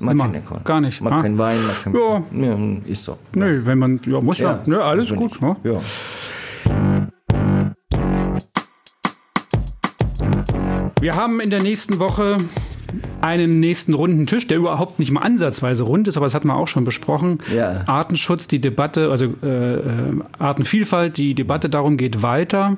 Mag 0.00 0.12
Immer. 0.12 0.24
Alkohol. 0.32 0.60
Gar 0.64 0.80
nicht. 0.80 1.00
Mag 1.00 1.12
Ah. 1.12 1.22
Wein, 1.22 1.36
mag 1.66 1.84
kein 1.84 1.94
Ja. 1.94 2.22
ja. 2.48 2.56
Ist 2.86 3.04
so. 3.04 3.18
nö, 3.34 3.62
wenn 3.64 3.78
man, 3.78 4.00
ja, 4.06 4.20
muss 4.20 4.38
ja. 4.38 4.60
Nö, 4.66 4.80
alles 4.82 5.10
also 5.10 5.14
gut. 5.16 5.38
Ja. 5.40 5.56
Ja. 5.64 5.80
Wir 11.00 11.14
haben 11.14 11.38
in 11.40 11.50
der 11.50 11.62
nächsten 11.62 12.00
Woche 12.00 12.38
einen 13.20 13.60
nächsten 13.60 13.94
runden 13.94 14.26
Tisch, 14.26 14.46
der 14.46 14.56
überhaupt 14.56 14.98
nicht 14.98 15.12
mal 15.12 15.20
ansatzweise 15.20 15.84
rund 15.84 16.08
ist, 16.08 16.16
aber 16.16 16.26
das 16.26 16.34
hatten 16.34 16.48
wir 16.48 16.56
auch 16.56 16.66
schon 16.66 16.84
besprochen. 16.84 17.38
Ja. 17.54 17.82
Artenschutz, 17.86 18.48
die 18.48 18.60
Debatte, 18.60 19.10
also 19.10 19.26
äh, 19.42 19.74
äh, 19.74 20.12
Artenvielfalt, 20.38 21.16
die 21.16 21.34
Debatte 21.34 21.68
darum 21.68 21.96
geht 21.96 22.22
weiter. 22.22 22.76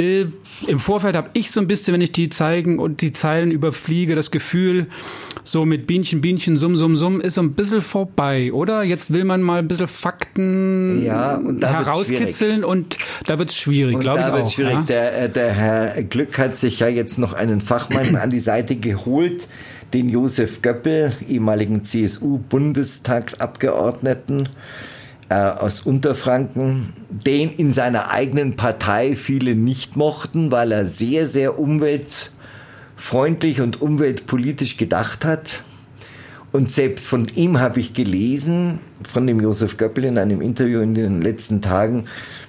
Äh, 0.00 0.26
Im 0.66 0.80
Vorfeld 0.80 1.14
habe 1.14 1.28
ich 1.34 1.50
so 1.50 1.60
ein 1.60 1.66
bisschen, 1.66 1.92
wenn 1.92 2.00
ich 2.00 2.12
die 2.12 2.30
Zeigen 2.30 2.78
und 2.78 3.02
die 3.02 3.12
Zeilen 3.12 3.50
überfliege, 3.50 4.14
das 4.14 4.30
Gefühl, 4.30 4.86
so 5.44 5.66
mit 5.66 5.86
Bienchen, 5.86 6.22
Bienchen, 6.22 6.56
Summ, 6.56 6.76
Summ, 6.76 6.96
Summ 6.96 7.20
ist 7.20 7.34
so 7.34 7.42
ein 7.42 7.52
bisschen 7.52 7.82
vorbei, 7.82 8.50
oder? 8.52 8.82
Jetzt 8.82 9.12
will 9.12 9.24
man 9.24 9.42
mal 9.42 9.58
ein 9.58 9.68
bisschen 9.68 9.88
Fakten 9.88 11.04
Ja, 11.04 11.36
und 11.36 11.62
herauskitzeln 11.64 12.64
und 12.64 12.96
da 13.26 13.38
wird 13.38 13.50
es 13.50 13.56
schwierig, 13.56 14.00
glaube 14.00 14.20
ich 14.20 14.24
da 14.26 14.32
wird 14.34 14.50
schwierig. 14.50 14.72
ja? 14.72 14.80
Der, 14.82 15.22
äh, 15.24 15.28
der 15.28 15.52
Herr 15.52 16.02
Glück 16.04 16.38
hat 16.38 16.56
sich 16.56 16.78
ja 16.78 16.88
jetzt 16.88 17.18
noch 17.18 17.34
einen 17.34 17.60
Fachmann 17.60 18.16
an 18.20 18.30
die 18.30 18.40
Seite 18.40 18.76
geholt, 18.76 19.48
den 19.92 20.08
Josef 20.08 20.62
Göppel, 20.62 21.12
ehemaligen 21.28 21.84
CSU-Bundestagsabgeordneten 21.84 24.48
äh, 25.30 25.34
aus 25.34 25.80
Unterfranken, 25.80 26.92
den 27.08 27.52
in 27.52 27.72
seiner 27.72 28.10
eigenen 28.10 28.56
Partei 28.56 29.14
viele 29.14 29.54
nicht 29.54 29.96
mochten, 29.96 30.50
weil 30.50 30.72
er 30.72 30.88
sehr, 30.88 31.24
sehr 31.24 31.58
umweltfreundlich 31.58 33.60
und 33.60 33.80
umweltpolitisch 33.80 34.76
gedacht 34.76 35.24
hat. 35.24 35.62
Und 36.50 36.72
selbst 36.72 37.06
von 37.06 37.28
ihm 37.36 37.60
habe 37.60 37.78
ich 37.78 37.92
gelesen, 37.92 38.80
von 39.08 39.24
dem 39.24 39.40
Josef 39.40 39.76
Göppel 39.76 40.04
in 40.04 40.18
einem 40.18 40.40
Interview 40.40 40.80
in 40.80 40.96
den 40.96 41.22
letzten 41.22 41.62
Tagen, 41.62 42.06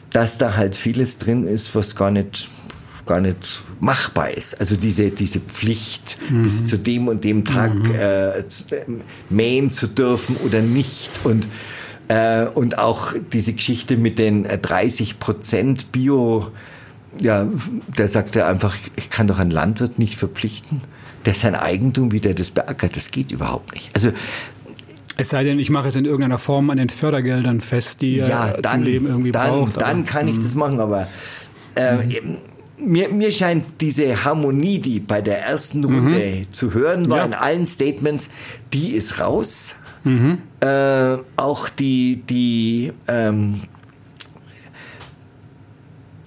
dass 0.10 0.40
da 0.40 0.58
halt 0.58 0.76
vieles 0.76 1.20
drin 1.20 1.48
ist, 1.48 1.76
was 1.76 1.96
gar 1.96 2.10
nicht 2.10 2.50
gar 3.06 3.22
nicht 3.22 3.64
machbar 3.80 4.32
ist. 4.32 4.60
Also 4.60 4.76
diese, 4.76 5.10
diese 5.10 5.40
Pflicht, 5.40 6.18
bis 6.30 6.68
zu 6.68 6.78
dem 6.78 7.08
und 7.08 7.24
dem 7.24 7.46
Tag 7.46 7.74
äh, 7.90 8.48
zu, 8.48 8.76
äh, 8.76 8.86
mähen 9.30 9.72
zu 9.72 9.88
dürfen 9.88 10.36
oder 10.38 10.62
nicht. 10.62 11.12
Und, 11.24 11.48
äh, 12.12 12.46
und 12.54 12.78
auch 12.78 13.14
diese 13.34 13.54
Geschichte 13.54 13.98
mit 13.98 14.20
den 14.20 14.46
äh, 14.46 14.58
30 14.58 15.20
Prozent 15.20 15.92
Bio, 15.92 16.48
ja, 17.20 17.48
der 17.98 18.08
sagte 18.08 18.46
einfach, 18.46 18.76
ich 18.96 19.10
kann 19.10 19.28
doch 19.28 19.40
einen 19.40 19.52
Landwirt 19.52 20.00
nicht 20.00 20.16
verpflichten. 20.16 20.82
Der 21.26 21.36
sein 21.36 21.54
Eigentum, 21.56 22.12
wie 22.12 22.20
der 22.20 22.34
das 22.34 22.50
beackert. 22.52 22.96
Das 22.96 23.12
geht 23.12 23.32
überhaupt 23.32 23.74
nicht. 23.74 23.92
Also 23.94 24.12
Es 25.18 25.30
sei 25.30 25.44
denn, 25.44 25.60
ich 25.60 25.70
mache 25.70 25.88
es 25.90 25.96
in 25.96 26.06
irgendeiner 26.06 26.40
Form 26.40 26.70
an 26.72 26.78
den 26.78 26.90
Fördergeldern 26.90 27.62
fest, 27.62 28.02
die 28.02 28.16
ja, 28.16 28.54
dann, 28.54 28.74
zum 28.78 28.84
Leben 28.84 29.06
irgendwie 29.08 29.32
dann, 29.32 29.50
braucht. 29.50 29.78
dann 29.78 29.84
aber- 29.84 30.00
Mhm. 30.00 30.06
kann 30.06 30.28
ich 30.28 30.40
das 30.40 30.56
machen, 30.56 30.80
aber 30.80 31.08
äh, 31.76 32.16
eben, 32.18 32.38
mir, 32.80 33.10
mir 33.10 33.32
scheint 33.32 33.66
diese 33.82 34.24
Harmonie, 34.24 34.80
die 34.80 35.00
bei 35.00 35.22
der 35.22 35.44
ersten 35.44 35.84
Runde 35.84 36.48
zu 36.50 36.74
hören 36.74 37.08
war 37.10 37.18
Mhm. 37.28 37.32
Ja. 37.32 37.38
in 37.38 37.44
allen 37.44 37.66
Statements, 37.68 38.32
die 38.74 38.94
ist 38.94 39.20
raus. 39.20 39.76
Mhm. 40.04 40.40
Äh, 40.60 41.18
auch 41.36 41.70
die, 41.70 42.24
die 42.28 42.92
ähm, 43.08 43.62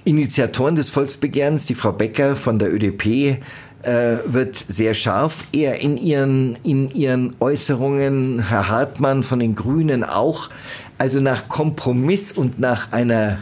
Initiatoren 0.04 0.76
des 0.76 0.90
Volksbegehrens, 0.90 1.66
die 1.66 1.74
Frau 1.74 1.92
Becker 1.92 2.36
von 2.36 2.58
der 2.58 2.72
ÖDP, 2.72 3.40
äh, 3.82 4.16
wird 4.26 4.56
sehr 4.68 4.94
scharf. 4.94 5.44
Er 5.52 5.80
in 5.80 5.96
ihren, 5.96 6.56
in 6.62 6.90
ihren 6.90 7.34
Äußerungen, 7.40 8.48
Herr 8.48 8.68
Hartmann 8.68 9.22
von 9.22 9.38
den 9.38 9.54
Grünen 9.54 10.04
auch. 10.04 10.50
Also 10.98 11.20
nach 11.20 11.48
Kompromiss 11.48 12.32
und 12.32 12.58
nach 12.58 12.92
einer, 12.92 13.38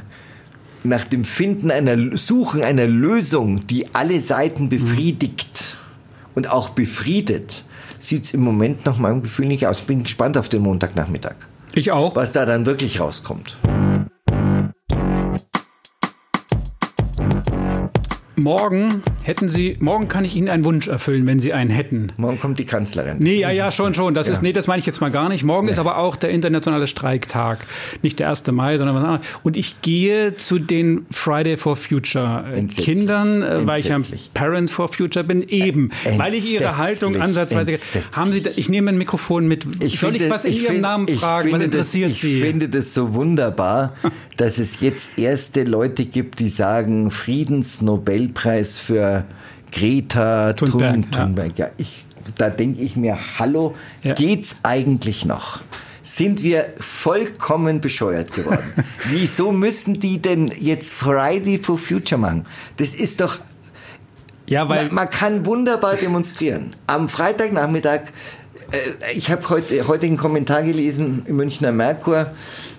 nach 0.84 1.04
dem 1.04 1.24
Finden 1.24 1.70
einer, 1.70 2.16
Suchen 2.16 2.62
einer 2.62 2.86
Lösung, 2.86 3.66
die 3.66 3.94
alle 3.94 4.20
Seiten 4.20 4.68
befriedigt 4.68 5.76
und 6.34 6.50
auch 6.50 6.70
befriedet, 6.70 7.64
sieht 8.02 8.24
es 8.24 8.34
im 8.34 8.40
Moment 8.40 8.84
nach 8.86 8.98
meinem 8.98 9.22
Gefühl 9.22 9.46
nicht 9.46 9.66
aus. 9.66 9.82
Bin 9.82 10.02
gespannt 10.02 10.36
auf 10.36 10.48
den 10.48 10.62
Montagnachmittag, 10.62 11.34
Ich 11.74 11.92
auch. 11.92 12.16
was 12.16 12.32
da 12.32 12.44
dann 12.46 12.66
wirklich 12.66 13.00
rauskommt. 13.00 13.56
Morgen 18.36 19.02
hätten 19.26 19.48
Sie, 19.48 19.76
morgen 19.80 20.08
kann 20.08 20.24
ich 20.24 20.36
Ihnen 20.36 20.48
einen 20.48 20.64
Wunsch 20.64 20.88
erfüllen, 20.88 21.26
wenn 21.26 21.40
Sie 21.40 21.52
einen 21.52 21.70
hätten. 21.70 22.12
Morgen 22.16 22.38
kommt 22.38 22.58
die 22.58 22.64
Kanzlerin. 22.64 23.16
Nee, 23.18 23.40
ja, 23.40 23.50
ja, 23.50 23.70
schon, 23.70 23.94
schon. 23.94 24.14
Das 24.14 24.28
ist, 24.28 24.42
nee, 24.42 24.52
das 24.52 24.66
meine 24.66 24.80
ich 24.80 24.86
jetzt 24.86 25.00
mal 25.00 25.10
gar 25.10 25.28
nicht. 25.28 25.44
Morgen 25.44 25.68
ist 25.68 25.78
aber 25.78 25.98
auch 25.98 26.16
der 26.16 26.30
internationale 26.30 26.86
Streiktag. 26.86 27.66
Nicht 28.02 28.18
der 28.18 28.28
1. 28.28 28.46
Mai, 28.52 28.76
sondern 28.78 28.96
was 28.96 29.04
anderes. 29.04 29.26
Und 29.42 29.56
ich 29.56 29.80
gehe 29.82 30.36
zu 30.36 30.58
den 30.58 31.06
Friday 31.10 31.56
for 31.56 31.76
Future 31.76 32.44
äh. 32.54 32.62
Kindern, 32.66 33.42
äh, 33.42 33.66
weil 33.66 33.80
ich 33.80 33.88
ja. 33.88 33.98
Parents 34.34 34.72
for 34.72 34.88
Future 34.88 35.24
bin, 35.24 35.42
eben. 35.42 35.90
Weil 36.16 36.34
ich 36.34 36.50
Ihre 36.50 36.76
Haltung 36.76 37.20
ansatzweise, 37.20 37.72
haben 38.12 38.32
Sie, 38.32 38.42
da, 38.42 38.50
ich 38.56 38.68
nehme 38.68 38.90
ein 38.90 38.98
Mikrofon 38.98 39.46
mit. 39.48 39.64
Soll 39.64 39.74
ich 39.86 39.98
finde- 39.98 40.30
was 40.30 40.44
in 40.44 40.54
Ihrem 40.54 40.66
find- 40.66 40.80
Namen 40.80 41.08
ich 41.08 41.18
fragen? 41.18 41.52
Was 41.52 41.60
interessiert 41.60 42.10
das, 42.12 42.20
Sie? 42.20 42.38
Ich 42.38 42.44
finde 42.44 42.68
das 42.68 42.94
so 42.94 43.14
wunderbar, 43.14 43.94
dass 44.36 44.58
es 44.58 44.80
jetzt 44.80 45.18
erste 45.18 45.64
Leute 45.64 46.04
gibt, 46.06 46.38
die 46.40 46.48
sagen, 46.48 47.10
Friedensnobelpreis 47.10 48.78
für 48.78 49.11
Greta 49.72 50.52
Thunberg, 50.52 50.94
Thun- 50.94 51.06
ja. 51.12 51.18
Thunberg. 51.24 51.58
Ja, 51.58 51.70
ich, 51.78 52.04
da 52.36 52.50
denke 52.50 52.82
ich 52.82 52.96
mir, 52.96 53.18
hallo, 53.38 53.74
Ja. 54.02 54.14
geht's 54.14 54.56
eigentlich 54.62 55.24
noch? 55.24 55.60
Sind 56.04 56.42
wir 56.42 56.66
vollkommen 56.78 57.80
bescheuert 57.80 58.32
geworden? 58.32 58.64
Wieso 59.10 59.52
müssen 59.52 60.00
die 60.00 60.18
denn 60.20 60.50
jetzt 60.60 60.94
Friday 60.94 61.58
for 61.58 61.78
Future 61.78 62.20
machen? 62.20 62.44
Das 62.76 62.94
ist 62.94 63.20
doch 63.20 63.38
ja, 64.46 64.68
weil, 64.68 64.86
man, 64.86 64.94
man 64.94 65.10
kann 65.10 65.46
wunderbar 65.46 65.94
demonstrieren. 65.96 66.70
Am 66.88 67.08
Freitagnachmittag, 67.08 68.00
äh, 68.72 69.12
ich 69.14 69.30
habe 69.30 69.48
heute, 69.48 69.86
heute 69.86 70.06
einen 70.06 70.16
Kommentar 70.16 70.62
gelesen 70.64 71.22
im 71.26 71.36
Münchner 71.36 71.70
Merkur 71.72 72.26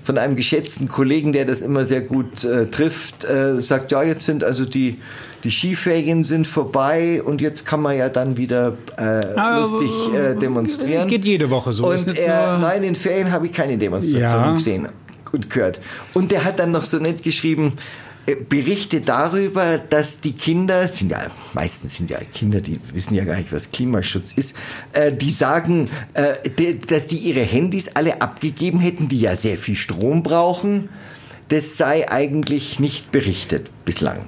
von 0.03 0.17
einem 0.17 0.35
geschätzten 0.35 0.89
Kollegen, 0.89 1.31
der 1.31 1.45
das 1.45 1.61
immer 1.61 1.85
sehr 1.85 2.01
gut 2.01 2.43
äh, 2.43 2.67
trifft, 2.67 3.23
äh, 3.23 3.61
sagt, 3.61 3.93
ja, 3.93 4.03
jetzt 4.03 4.25
sind 4.25 4.43
also 4.43 4.65
die, 4.65 4.99
die 5.43 5.51
Skiferien 5.51 6.23
sind 6.23 6.47
vorbei 6.47 7.21
und 7.21 7.41
jetzt 7.41 7.65
kann 7.65 7.81
man 7.81 7.97
ja 7.97 8.09
dann 8.09 8.37
wieder 8.37 8.77
äh, 8.97 9.01
Aber, 9.01 9.59
lustig 9.61 9.89
äh, 10.13 10.35
demonstrieren. 10.35 11.07
geht 11.07 11.25
jede 11.25 11.49
Woche 11.49 11.73
so. 11.73 11.85
Und 11.87 12.07
er, 12.17 12.57
nein, 12.59 12.83
in 12.83 12.95
Ferien 12.95 13.31
habe 13.31 13.47
ich 13.47 13.51
keine 13.51 13.77
Demonstration 13.77 14.21
Ja. 14.41 14.53
gesehen 14.53 14.87
und 15.31 15.49
gehört. 15.49 15.79
Und 16.13 16.31
der 16.31 16.45
hat 16.45 16.59
dann 16.59 16.71
noch 16.71 16.85
so 16.85 16.97
nett 16.97 17.23
geschrieben, 17.23 17.73
äh, 18.25 18.35
Berichte 18.35 19.01
darüber, 19.01 19.77
dass 19.77 20.21
die 20.21 20.31
Kinder, 20.31 20.87
sind 20.87 21.11
ja 21.11 21.27
meistens 21.53 21.97
sind 21.97 22.09
ja 22.09 22.19
Kinder, 22.19 22.61
die 22.61 22.79
wissen 22.93 23.15
ja 23.15 23.25
gar 23.25 23.35
nicht, 23.35 23.51
was 23.51 23.71
Klimaschutz 23.71 24.31
ist, 24.31 24.55
äh, 24.93 25.11
die 25.11 25.29
sagen, 25.29 25.89
äh, 26.13 26.35
die, 26.57 26.79
dass 26.79 27.07
die 27.07 27.17
ihre 27.17 27.41
Handys 27.41 27.89
alle 27.95 28.21
abgegeben 28.21 28.79
hätten, 28.79 29.09
die 29.09 29.19
ja 29.19 29.35
sehr 29.35 29.57
viel 29.57 29.75
Strom 29.75 30.23
brauchen. 30.23 30.87
Das 31.49 31.75
sei 31.75 32.09
eigentlich 32.09 32.79
nicht 32.79 33.11
berichtet 33.11 33.69
bislang. 33.83 34.19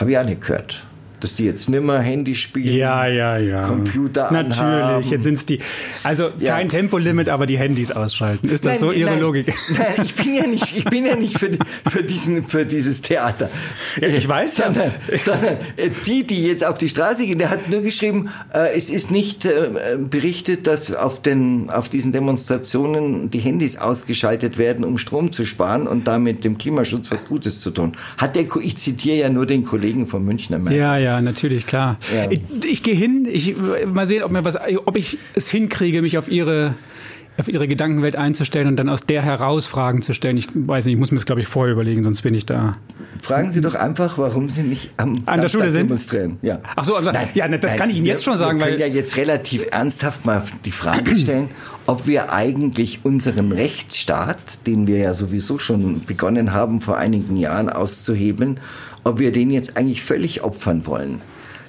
Habe 0.00 0.12
ich 0.12 0.18
auch 0.18 0.24
nicht 0.24 0.40
gehört. 0.40 0.82
Dass 1.20 1.34
die 1.34 1.44
jetzt 1.44 1.68
nimmer 1.68 2.00
Handy 2.00 2.34
spielen. 2.34 2.74
Ja, 2.74 3.06
ja, 3.06 3.36
ja. 3.36 3.60
Computer 3.62 4.30
Natürlich, 4.32 4.58
anhaben. 4.58 5.08
jetzt 5.08 5.24
sind 5.24 5.34
es 5.34 5.46
die. 5.46 5.58
Also 6.02 6.30
Ja. 6.38 6.54
kein 6.54 6.68
Tempolimit, 6.68 7.28
aber 7.28 7.46
die 7.46 7.58
Handys 7.58 7.90
ausschalten. 7.90 8.48
Ist 8.48 8.64
das 8.64 8.72
Nein, 8.72 8.80
so 8.80 8.92
Ihre 8.92 9.10
nein, 9.10 9.20
Logik? 9.20 9.46
Nein, 9.70 10.04
ich 10.04 10.14
bin 10.14 10.34
ja 10.34 10.46
nicht, 10.46 10.76
ich 10.76 10.84
bin 10.84 11.06
ja 11.06 11.16
nicht 11.16 11.38
für, 11.38 11.50
für, 11.88 12.02
diesen, 12.02 12.46
für 12.46 12.64
dieses 12.64 13.00
Theater. 13.02 13.50
Ja, 14.00 14.08
ich 14.08 14.26
weiß 14.26 14.58
ja. 14.58 14.64
sondern, 14.66 14.92
sondern 15.16 15.56
äh, 15.76 15.90
die, 16.06 16.26
die 16.26 16.46
jetzt 16.46 16.64
auf 16.64 16.78
die 16.78 16.88
Straße 16.88 17.26
gehen, 17.26 17.38
der 17.38 17.50
hat 17.50 17.68
nur 17.68 17.82
geschrieben, 17.82 18.28
äh, 18.52 18.76
es 18.76 18.90
ist 18.90 19.10
nicht 19.10 19.44
äh, 19.44 19.70
berichtet, 19.98 20.66
dass 20.66 20.94
auf, 20.94 21.20
den, 21.22 21.70
auf 21.70 21.88
diesen 21.88 22.12
Demonstrationen 22.12 23.30
die 23.30 23.38
Handys 23.40 23.76
ausgeschaltet 23.76 24.58
werden, 24.58 24.84
um 24.84 24.98
Strom 24.98 25.32
zu 25.32 25.44
sparen 25.44 25.86
und 25.86 26.06
damit 26.06 26.44
dem 26.44 26.58
Klimaschutz 26.58 27.10
was 27.10 27.28
Gutes 27.28 27.60
zu 27.60 27.70
tun. 27.70 27.92
Hat 28.18 28.36
der, 28.36 28.44
ich 28.62 28.76
zitiere 28.78 29.16
ja 29.16 29.28
nur 29.30 29.46
den 29.46 29.64
Kollegen 29.64 30.06
vom 30.06 30.24
Münchner. 30.24 30.58
Ja, 30.70 30.96
ja, 30.96 31.09
natürlich, 31.20 31.66
klar. 31.66 31.98
Ja. 32.14 32.30
Ich, 32.30 32.40
ich 32.64 32.82
gehe 32.82 32.94
hin, 32.94 33.26
ich 33.30 33.54
mal 33.86 34.06
sehen, 34.06 34.22
ob 34.22 34.30
mir 34.30 34.44
was, 34.44 34.56
ob 34.86 34.96
ich 34.96 35.18
es 35.34 35.50
hinkriege, 35.50 36.02
mich 36.02 36.18
auf 36.18 36.30
Ihre 36.30 36.74
auf 37.38 37.48
ihre 37.48 37.66
Gedankenwelt 37.68 38.16
einzustellen 38.16 38.66
und 38.68 38.76
dann 38.76 38.90
aus 38.90 39.06
der 39.06 39.22
heraus 39.22 39.66
Fragen 39.66 40.02
zu 40.02 40.12
stellen. 40.12 40.36
Ich 40.36 40.48
weiß 40.52 40.84
nicht, 40.84 40.94
ich 40.94 40.98
muss 41.00 41.10
mir 41.10 41.16
das, 41.16 41.24
glaube 41.24 41.40
ich, 41.40 41.46
vorher 41.46 41.72
überlegen, 41.72 42.02
sonst 42.02 42.20
bin 42.20 42.34
ich 42.34 42.44
da. 42.44 42.72
Fragen 43.22 43.50
Sie 43.50 43.62
doch 43.62 43.74
einfach, 43.76 44.18
warum 44.18 44.50
Sie 44.50 44.62
nicht 44.62 44.90
am 44.98 45.22
An 45.24 45.40
der 45.40 45.48
Schule 45.48 45.70
sind? 45.70 45.88
demonstrieren. 45.88 46.36
Ja. 46.42 46.60
Ach 46.76 46.84
so, 46.84 46.96
also, 46.96 47.10
Nein, 47.12 47.28
ja, 47.32 47.48
das 47.48 47.62
nein, 47.70 47.78
kann 47.78 47.88
ich 47.88 47.96
Ihnen 47.96 48.04
wir- 48.04 48.12
jetzt 48.12 48.24
schon 48.24 48.36
sagen, 48.36 48.58
wir 48.58 48.66
können 48.66 48.78
weil 48.80 48.88
ja 48.88 48.94
jetzt 48.94 49.16
relativ 49.16 49.64
ernsthaft 49.70 50.26
mal 50.26 50.42
die 50.66 50.70
Frage 50.70 51.16
stellen, 51.16 51.48
ob 51.86 52.06
wir 52.06 52.30
eigentlich 52.30 53.00
unseren 53.04 53.52
Rechtsstaat, 53.52 54.66
den 54.66 54.86
wir 54.86 54.98
ja 54.98 55.14
sowieso 55.14 55.58
schon 55.58 56.04
begonnen 56.04 56.52
haben, 56.52 56.82
vor 56.82 56.98
einigen 56.98 57.36
Jahren 57.36 57.70
auszuhebeln, 57.70 58.60
ob 59.04 59.18
wir 59.18 59.32
den 59.32 59.50
jetzt 59.50 59.76
eigentlich 59.76 60.02
völlig 60.02 60.42
opfern 60.42 60.86
wollen. 60.86 61.22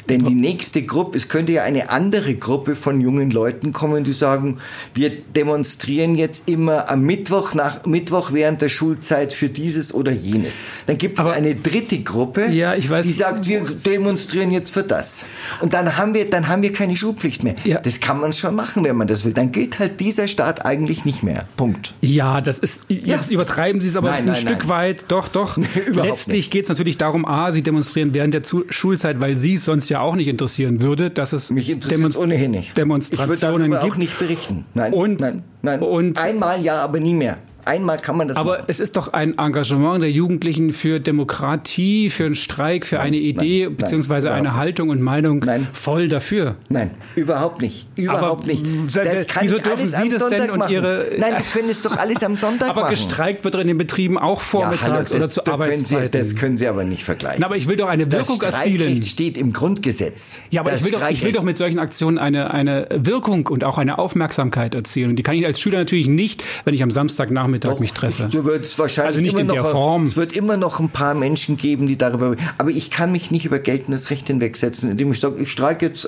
Denn 0.09 0.23
die 0.25 0.35
nächste 0.35 0.81
Gruppe, 0.81 1.17
es 1.17 1.27
könnte 1.27 1.51
ja 1.53 1.63
eine 1.63 1.89
andere 1.89 2.35
Gruppe 2.35 2.75
von 2.75 3.01
jungen 3.01 3.31
Leuten 3.31 3.71
kommen, 3.71 4.03
die 4.03 4.13
sagen, 4.13 4.57
wir 4.93 5.11
demonstrieren 5.35 6.15
jetzt 6.15 6.47
immer 6.49 6.89
am 6.89 7.01
Mittwoch 7.03 7.53
nach 7.53 7.85
Mittwoch 7.85 8.31
während 8.33 8.61
der 8.61 8.69
Schulzeit 8.69 9.33
für 9.33 9.49
dieses 9.49 9.93
oder 9.93 10.11
jenes. 10.11 10.59
Dann 10.87 10.97
gibt 10.97 11.19
es 11.19 11.25
Aber- 11.25 11.33
eine 11.35 11.55
dritte 11.55 11.99
Gruppe, 12.01 12.47
Ja, 12.47 12.71
weiß- 12.73 13.03
die 13.03 13.11
sagt, 13.11 13.47
wir 13.47 13.61
demonstrieren 13.61 14.51
jetzt 14.51 14.71
für 14.73 14.83
das. 14.83 15.23
Und 15.61 15.73
dann 15.73 15.97
haben 15.97 16.13
wir, 16.13 16.29
dann 16.29 16.47
haben 16.47 16.61
wir 16.61 16.71
keine 16.73 16.95
Schulpflicht 16.95 17.43
mehr. 17.43 17.55
Ja. 17.63 17.79
Das 17.79 17.99
kann 17.99 18.19
man 18.19 18.33
schon 18.33 18.55
machen, 18.55 18.83
wenn 18.83 18.95
man 18.95 19.07
das 19.07 19.25
will. 19.25 19.33
Dann 19.33 19.51
gilt 19.51 19.79
halt 19.79 19.99
dieser 19.99 20.27
Staat 20.27 20.65
eigentlich 20.65 21.05
nicht 21.05 21.23
mehr. 21.23 21.47
Punkt. 21.57 21.93
Ja, 22.01 22.41
das 22.41 22.59
ist, 22.59 22.85
jetzt 22.87 23.29
Ja. 23.29 23.33
übertreiben 23.35 23.81
Sie 23.81 23.87
es 23.87 23.95
aber 23.95 24.09
Nein, 24.09 24.19
ein 24.19 24.25
nein, 24.27 24.35
Stück 24.35 24.59
nein. 24.59 24.69
weit. 24.69 25.05
Doch, 25.09 25.27
doch. 25.27 25.57
überhaupt 25.87 26.09
Letztlich 26.09 26.49
geht 26.49 26.63
es 26.63 26.69
natürlich 26.69 26.97
darum, 26.97 27.25
A, 27.25 27.51
Sie 27.51 27.61
demonstrieren 27.61 28.13
während 28.13 28.33
der 28.33 28.41
Schulzeit, 28.69 29.19
weil 29.19 29.35
Sie 29.37 29.55
es 29.55 29.65
sonst 29.65 29.89
ja 29.91 30.01
auch 30.01 30.15
nicht 30.15 30.27
interessieren 30.27 30.81
würde, 30.81 31.09
dass 31.11 31.33
es 31.33 31.51
Mich 31.51 31.67
Demonst- 31.79 32.17
ohnehin 32.17 32.51
nicht. 32.51 32.75
Demonstrationen 32.77 33.33
ich 33.33 33.39
würde 33.41 33.59
darüber 33.59 33.79
gibt. 33.81 33.93
auch 33.93 33.97
nicht 33.97 34.17
berichten. 34.17 34.65
Nein, 34.73 34.93
Und- 34.93 35.19
nein, 35.21 35.43
nein. 35.61 35.81
und- 35.81 36.17
Einmal 36.19 36.61
ja, 36.63 36.81
aber 36.81 36.99
nie 36.99 37.13
mehr. 37.13 37.37
Einmal 37.65 37.97
kann 37.99 38.17
man 38.17 38.27
das 38.27 38.37
Aber 38.37 38.51
machen. 38.53 38.63
es 38.67 38.79
ist 38.79 38.97
doch 38.97 39.13
ein 39.13 39.37
Engagement 39.37 40.01
der 40.03 40.11
Jugendlichen 40.11 40.73
für 40.73 40.99
Demokratie, 40.99 42.09
für 42.09 42.25
einen 42.25 42.35
Streik, 42.35 42.85
für 42.85 42.99
eine 42.99 43.17
Idee 43.17 43.65
nein, 43.65 43.75
beziehungsweise 43.75 44.27
überhaupt 44.27 44.45
eine 44.47 44.55
Haltung 44.55 44.89
und 44.89 45.01
Meinung 45.01 45.39
Nein. 45.45 45.67
voll 45.73 46.07
dafür. 46.07 46.55
Nein, 46.69 46.91
überhaupt 47.15 47.61
nicht. 47.61 47.87
Überhaupt 47.95 48.43
Aber, 48.43 48.51
nicht. 48.51 48.63
Das 48.95 49.27
kann 49.27 49.43
wieso 49.43 49.57
dürfen 49.57 49.87
Sie 49.87 50.09
das 50.09 50.27
denn 50.27 50.39
Sonntag 50.39 50.51
und 50.53 50.59
machen. 50.59 50.73
Ihre- 50.73 51.05
Nein, 51.17 51.33
wir 51.37 51.45
können 51.53 51.69
es 51.69 51.81
doch 51.81 51.97
alles 51.97 52.23
am 52.23 52.35
Sonntag 52.35 52.69
Aber 52.69 52.81
machen. 52.81 52.91
gestreikt 52.91 53.43
wird 53.43 53.55
in 53.55 53.67
den 53.67 53.77
Betrieben 53.77 54.17
auch 54.17 54.41
vormittags 54.41 54.81
ja, 54.81 54.87
hallo, 54.93 55.01
das, 55.01 55.11
oder 55.13 55.29
zu 55.29 55.41
da 55.41 55.51
können 55.57 55.77
Sie, 55.77 55.95
Arbeitszeiten. 55.95 56.19
das 56.21 56.35
können 56.35 56.57
Sie 56.57 56.67
aber 56.67 56.83
nicht 56.83 57.03
vergleichen. 57.03 57.37
Na, 57.41 57.45
aber 57.47 57.57
ich 57.57 57.67
will 57.67 57.75
doch 57.77 57.87
eine 57.89 58.07
das 58.07 58.27
Wirkung 58.29 58.41
erzielen. 58.41 58.77
Streikrecht 58.77 59.05
steht 59.05 59.37
im 59.37 59.53
Grundgesetz. 59.53 60.37
Ja, 60.49 60.61
aber 60.61 60.71
Das 60.71 60.79
ich 60.81 60.85
will, 60.91 60.99
doch, 60.99 61.09
ich 61.09 61.23
will 61.23 61.31
doch 61.31 61.43
mit 61.43 61.57
solchen 61.57 61.79
Aktionen 61.79 62.17
eine, 62.17 62.51
eine 62.51 62.87
Wirkung 62.95 63.45
und 63.47 63.63
auch 63.63 63.77
eine 63.77 63.99
Aufmerksamkeit 63.99 64.73
erzielen. 64.73 65.11
Und 65.11 65.15
die 65.17 65.23
kann 65.23 65.35
ich 65.35 65.45
als 65.45 65.59
Schüler 65.59 65.77
natürlich 65.79 66.07
nicht, 66.07 66.43
wenn 66.65 66.73
ich 66.73 66.81
am 66.83 66.89
Samstagnachmittag 66.91 67.50
mich 67.79 67.93
treffe. 67.93 68.27
Du 68.31 68.45
würdest 68.45 68.77
wahrscheinlich 68.79 69.07
Also 69.07 69.21
nicht 69.21 69.37
in 69.37 69.47
noch, 69.47 69.53
der 69.53 69.65
Form. 69.65 70.05
Es 70.05 70.15
wird 70.15 70.33
immer 70.33 70.57
noch 70.57 70.79
ein 70.79 70.89
paar 70.89 71.13
Menschen 71.13 71.57
geben, 71.57 71.87
die 71.87 71.97
darüber. 71.97 72.35
Aber 72.57 72.69
ich 72.69 72.89
kann 72.89 73.11
mich 73.11 73.31
nicht 73.31 73.45
über 73.45 73.59
geltendes 73.59 74.09
Recht 74.09 74.27
hinwegsetzen, 74.27 74.91
indem 74.91 75.11
ich 75.11 75.19
sage, 75.19 75.41
ich 75.41 75.51
streike 75.51 75.85
jetzt, 75.85 76.07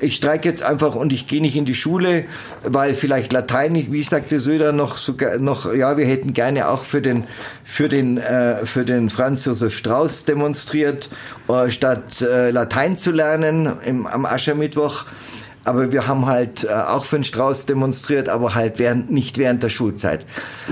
ich 0.00 0.16
streike 0.16 0.48
jetzt 0.48 0.62
einfach 0.62 0.94
und 0.94 1.12
ich 1.12 1.26
gehe 1.26 1.40
nicht 1.40 1.56
in 1.56 1.64
die 1.64 1.74
Schule, 1.74 2.24
weil 2.62 2.94
vielleicht 2.94 3.32
Latein, 3.32 3.74
wie 3.90 4.02
sagte 4.02 4.40
Söder 4.40 4.72
noch 4.72 4.96
sogar 4.96 5.38
noch, 5.38 5.72
ja, 5.72 5.96
wir 5.96 6.06
hätten 6.06 6.32
gerne 6.32 6.68
auch 6.68 6.84
für 6.84 7.00
den 7.00 7.24
für 7.64 7.88
den 7.88 8.18
äh, 8.18 8.66
für 8.66 8.84
den 8.84 9.10
Franz 9.10 9.44
Josef 9.44 9.76
Strauß 9.76 10.24
demonstriert, 10.24 11.08
äh, 11.48 11.70
statt 11.70 12.20
äh, 12.20 12.50
Latein 12.50 12.96
zu 12.96 13.10
lernen 13.10 13.72
im, 13.84 14.06
am 14.06 14.26
Aschermittwoch. 14.26 15.04
Aber 15.64 15.90
wir 15.92 16.06
haben 16.06 16.26
halt 16.26 16.64
äh, 16.64 16.68
auch 16.68 17.04
für 17.06 17.16
den 17.16 17.24
Strauß 17.24 17.64
demonstriert, 17.66 18.28
aber 18.28 18.54
halt 18.54 18.78
während, 18.78 19.10
nicht 19.10 19.38
während 19.38 19.62
der 19.62 19.70
Schulzeit. 19.70 20.26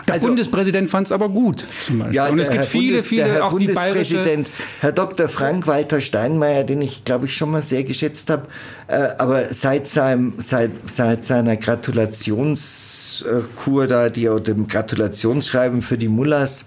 Der 0.07 0.14
Also- 0.14 0.26
Bundespräsident 0.26 0.90
fand 0.90 1.07
es 1.07 1.12
aber 1.12 1.28
gut, 1.31 1.64
zum 1.81 2.00
Beispiel. 2.00 2.14
ja, 2.16 2.26
und 2.28 2.38
es 2.38 2.48
gibt 2.50 2.61
Herr 2.61 2.66
viele, 2.66 2.87
Bundes, 2.92 3.07
viele, 3.09 3.24
der 3.24 3.33
Herr 3.35 3.44
auch 3.46 3.59
die 3.59 3.66
bayerische... 3.68 4.14
Bundespräsident, 4.16 4.50
Herr 4.81 4.92
Dr. 4.92 5.28
Frank-Walter 5.28 6.00
Steinmeier, 6.00 6.64
den 6.64 6.83
ich, 6.83 7.05
glaube 7.05 7.26
ich, 7.26 7.37
schon 7.37 7.50
mal 7.50 7.62
sehr 7.62 7.85
geschätzt 7.85 8.28
habe, 8.31 8.46
äh, 8.88 9.09
aber 9.18 9.52
seit, 9.52 9.87
seinem, 9.88 10.35
seit, 10.38 10.70
seit 10.90 11.24
seiner 11.24 11.57
Gratulationskur 11.57 13.87
da, 13.87 14.11
die 14.11 14.28
dem 14.44 14.66
Gratulationsschreiben 14.68 15.81
für 15.83 15.96
die 15.96 16.09
Mullahs, 16.09 16.66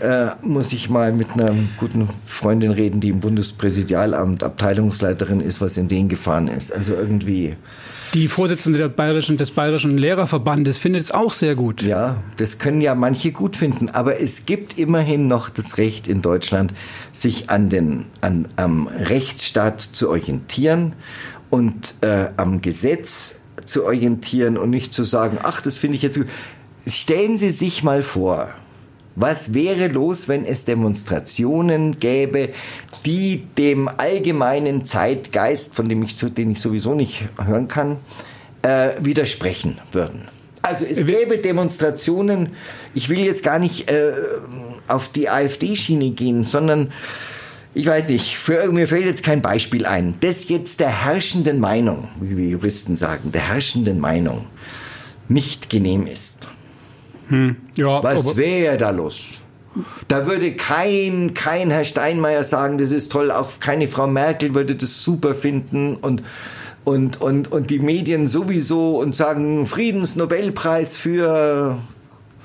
äh, 0.00 0.28
muss 0.42 0.72
ich 0.72 0.90
mal 0.90 1.12
mit 1.12 1.30
einer 1.30 1.54
guten 1.78 2.08
Freundin 2.24 2.70
reden, 2.70 3.00
die 3.00 3.08
im 3.08 3.20
Bundespräsidialamt 3.20 4.42
Abteilungsleiterin 4.42 5.40
ist, 5.40 5.60
was 5.60 5.76
in 5.76 5.88
den 5.88 6.08
gefahren 6.08 6.48
ist. 6.48 6.72
Also 6.72 6.94
irgendwie, 6.94 7.56
Die 8.14 8.28
Vorsitzende 8.28 8.88
bayerischen, 8.88 9.36
des 9.36 9.50
Bayerischen 9.50 9.96
Lehrerverbandes 9.98 10.78
findet 10.78 11.04
es 11.04 11.12
auch 11.12 11.32
sehr 11.32 11.54
gut. 11.54 11.82
Ja, 11.82 12.22
das 12.36 12.58
können 12.58 12.80
ja 12.80 12.94
manche 12.94 13.32
gut 13.32 13.56
finden, 13.56 13.88
aber 13.90 14.20
es 14.20 14.46
gibt 14.46 14.78
immerhin 14.78 15.28
noch 15.28 15.48
das 15.48 15.78
Recht 15.78 16.06
in 16.06 16.22
Deutschland, 16.22 16.72
sich 17.12 17.50
an 17.50 17.68
den, 17.68 18.06
an, 18.20 18.48
am 18.56 18.88
Rechtsstaat 18.88 19.80
zu 19.80 20.10
orientieren 20.10 20.94
und 21.50 21.94
äh, 22.02 22.28
am 22.36 22.60
Gesetz 22.60 23.40
zu 23.64 23.84
orientieren 23.84 24.58
und 24.58 24.70
nicht 24.70 24.92
zu 24.94 25.04
sagen, 25.04 25.38
ach, 25.42 25.60
das 25.60 25.78
finde 25.78 25.96
ich 25.96 26.02
jetzt 26.02 26.16
gut. 26.16 26.28
Stellen 26.86 27.36
Sie 27.38 27.50
sich 27.50 27.82
mal 27.82 28.02
vor, 28.02 28.54
was 29.16 29.54
wäre 29.54 29.88
los, 29.88 30.28
wenn 30.28 30.44
es 30.44 30.64
Demonstrationen 30.64 31.92
gäbe, 31.92 32.50
die 33.04 33.44
dem 33.58 33.88
allgemeinen 33.88 34.86
Zeitgeist, 34.86 35.74
von 35.74 35.88
dem 35.88 36.02
ich, 36.02 36.16
den 36.18 36.52
ich 36.52 36.60
sowieso 36.60 36.94
nicht 36.94 37.28
hören 37.42 37.66
kann, 37.66 37.96
äh, 38.62 38.90
widersprechen 39.00 39.78
würden? 39.92 40.28
Also 40.62 40.84
es 40.84 41.06
gäbe 41.06 41.38
Demonstrationen, 41.38 42.50
ich 42.94 43.08
will 43.08 43.20
jetzt 43.20 43.42
gar 43.42 43.58
nicht 43.58 43.90
äh, 43.90 44.12
auf 44.88 45.08
die 45.08 45.28
AfD-Schiene 45.28 46.10
gehen, 46.10 46.44
sondern 46.44 46.92
ich 47.72 47.86
weiß 47.86 48.08
nicht, 48.08 48.36
für, 48.36 48.72
mir 48.72 48.88
fällt 48.88 49.04
jetzt 49.04 49.22
kein 49.22 49.42
Beispiel 49.42 49.86
ein, 49.86 50.14
das 50.20 50.48
jetzt 50.48 50.80
der 50.80 51.04
herrschenden 51.04 51.60
Meinung, 51.60 52.08
wie 52.20 52.36
wir 52.36 52.48
Juristen 52.48 52.96
sagen, 52.96 53.32
der 53.32 53.48
herrschenden 53.48 54.00
Meinung 54.00 54.46
nicht 55.28 55.70
genehm 55.70 56.06
ist. 56.06 56.48
Ja, 57.76 58.02
Was 58.02 58.36
wäre 58.36 58.76
da 58.78 58.90
los? 58.90 59.20
Da 60.08 60.26
würde 60.26 60.52
kein, 60.52 61.34
kein 61.34 61.70
Herr 61.70 61.84
Steinmeier 61.84 62.44
sagen, 62.44 62.78
das 62.78 62.92
ist 62.92 63.12
toll, 63.12 63.30
auch 63.30 63.58
keine 63.60 63.88
Frau 63.88 64.06
Merkel 64.06 64.54
würde 64.54 64.74
das 64.74 65.02
super 65.02 65.34
finden 65.34 65.96
und, 65.96 66.22
und, 66.84 67.20
und, 67.20 67.52
und 67.52 67.70
die 67.70 67.78
Medien 67.78 68.26
sowieso 68.26 68.98
und 68.98 69.14
sagen 69.14 69.66
Friedensnobelpreis 69.66 70.96
für 70.96 71.76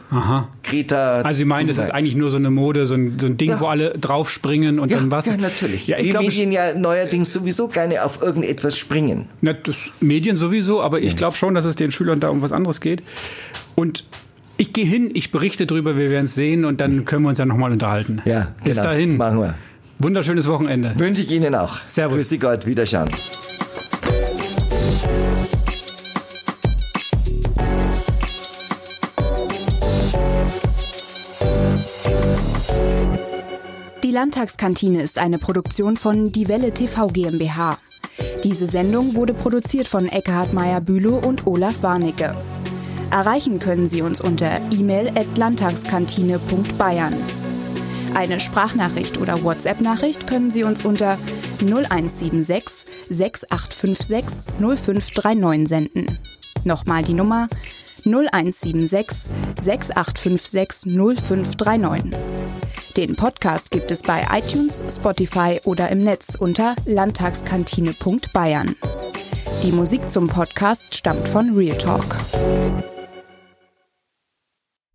Aha. 0.09 0.49
Greta. 0.63 1.21
Also 1.21 1.37
Sie 1.37 1.45
meinen, 1.45 1.69
das 1.69 1.77
ist 1.77 1.89
eigentlich 1.89 2.15
nur 2.15 2.31
so 2.31 2.37
eine 2.37 2.49
Mode, 2.49 2.85
so 2.85 2.95
ein, 2.95 3.17
so 3.17 3.27
ein 3.27 3.37
Ding, 3.37 3.51
Ja. 3.51 3.61
wo 3.61 3.67
alle 3.67 3.91
draufspringen 3.91 4.79
und 4.79 4.91
ja, 4.91 4.97
dann 4.97 5.09
was? 5.09 5.27
ja, 5.27 5.37
natürlich. 5.37 5.87
Ja, 5.87 5.97
ich 5.99 6.07
die 6.07 6.09
glaube, 6.09 6.25
Medien 6.25 6.51
ja 6.51 6.73
neuerdings 6.75 7.31
sowieso 7.31 7.69
gerne 7.69 8.03
auf 8.03 8.21
irgendetwas 8.21 8.77
springen. 8.77 9.29
Na, 9.39 9.53
das 9.53 9.91
Medien 10.01 10.35
sowieso, 10.35 10.81
aber 10.81 10.99
ich 10.99 11.15
glaube 11.15 11.37
schon, 11.37 11.55
dass 11.55 11.63
es 11.63 11.77
den 11.77 11.91
Schülern 11.91 12.19
da 12.19 12.27
um 12.27 12.41
was 12.41 12.51
anderes 12.51 12.81
geht. 12.81 13.03
Und 13.75 14.03
ich 14.57 14.73
gehe 14.73 14.85
hin, 14.85 15.11
ich 15.13 15.31
berichte 15.31 15.65
drüber, 15.65 15.97
wir 15.97 16.09
werden 16.09 16.25
es 16.25 16.35
sehen 16.35 16.65
und 16.65 16.81
dann 16.81 17.05
können 17.05 17.23
wir 17.23 17.29
uns 17.29 17.39
ja 17.39 17.45
nochmal 17.45 17.71
unterhalten. 17.71 18.21
Ja, 18.25 18.53
Bis 18.63 18.75
genau, 18.75 18.89
dahin. 18.89 19.17
Machen 19.17 19.39
wir. 19.39 19.55
Wunderschönes 19.99 20.47
Wochenende. 20.47 20.93
Wünsche 20.97 21.21
ich 21.21 21.31
Ihnen 21.31 21.53
auch. 21.55 21.79
Servus. 21.85 22.17
Grüß 22.17 22.29
Sie 22.29 22.39
Gott, 22.39 22.65
Wiederschauen. 22.65 23.09
Die 34.03 34.11
Landtagskantine 34.11 35.01
ist 35.01 35.19
eine 35.19 35.37
Produktion 35.37 35.95
von 35.95 36.31
Die 36.31 36.49
Welle 36.49 36.73
TV 36.73 37.07
GmbH. 37.07 37.77
Diese 38.43 38.67
Sendung 38.67 39.15
wurde 39.15 39.33
produziert 39.33 39.87
von 39.87 40.07
Eckhard 40.07 40.51
Meyer-Bülow 40.51 41.21
und 41.25 41.47
Olaf 41.47 41.81
Warnecke. 41.81 42.35
Erreichen 43.11 43.59
können 43.59 43.87
Sie 43.87 44.01
uns 44.01 44.21
unter 44.21 44.61
e-mail 44.71 45.09
at 45.09 45.37
landtagskantine.bayern. 45.37 47.15
Eine 48.13 48.39
Sprachnachricht 48.39 49.17
oder 49.17 49.43
WhatsApp-Nachricht 49.43 50.27
können 50.27 50.49
Sie 50.49 50.63
uns 50.63 50.85
unter 50.85 51.17
0176 51.61 52.85
6856 53.09 54.53
0539 54.59 55.67
senden. 55.67 56.19
Nochmal 56.63 57.03
die 57.03 57.13
Nummer 57.13 57.47
0176 58.05 59.29
6856 59.61 60.93
0539. 60.93 62.11
Den 62.95 63.15
Podcast 63.15 63.71
gibt 63.71 63.91
es 63.91 64.01
bei 64.01 64.25
iTunes, 64.33 64.83
Spotify 64.95 65.59
oder 65.65 65.89
im 65.89 66.03
Netz 66.03 66.35
unter 66.39 66.75
landtagskantine.bayern. 66.85 68.75
Die 69.63 69.71
Musik 69.71 70.09
zum 70.09 70.27
Podcast 70.27 70.95
stammt 70.95 71.27
von 71.27 71.53
Real 71.53 71.77
Talk. 71.77 72.17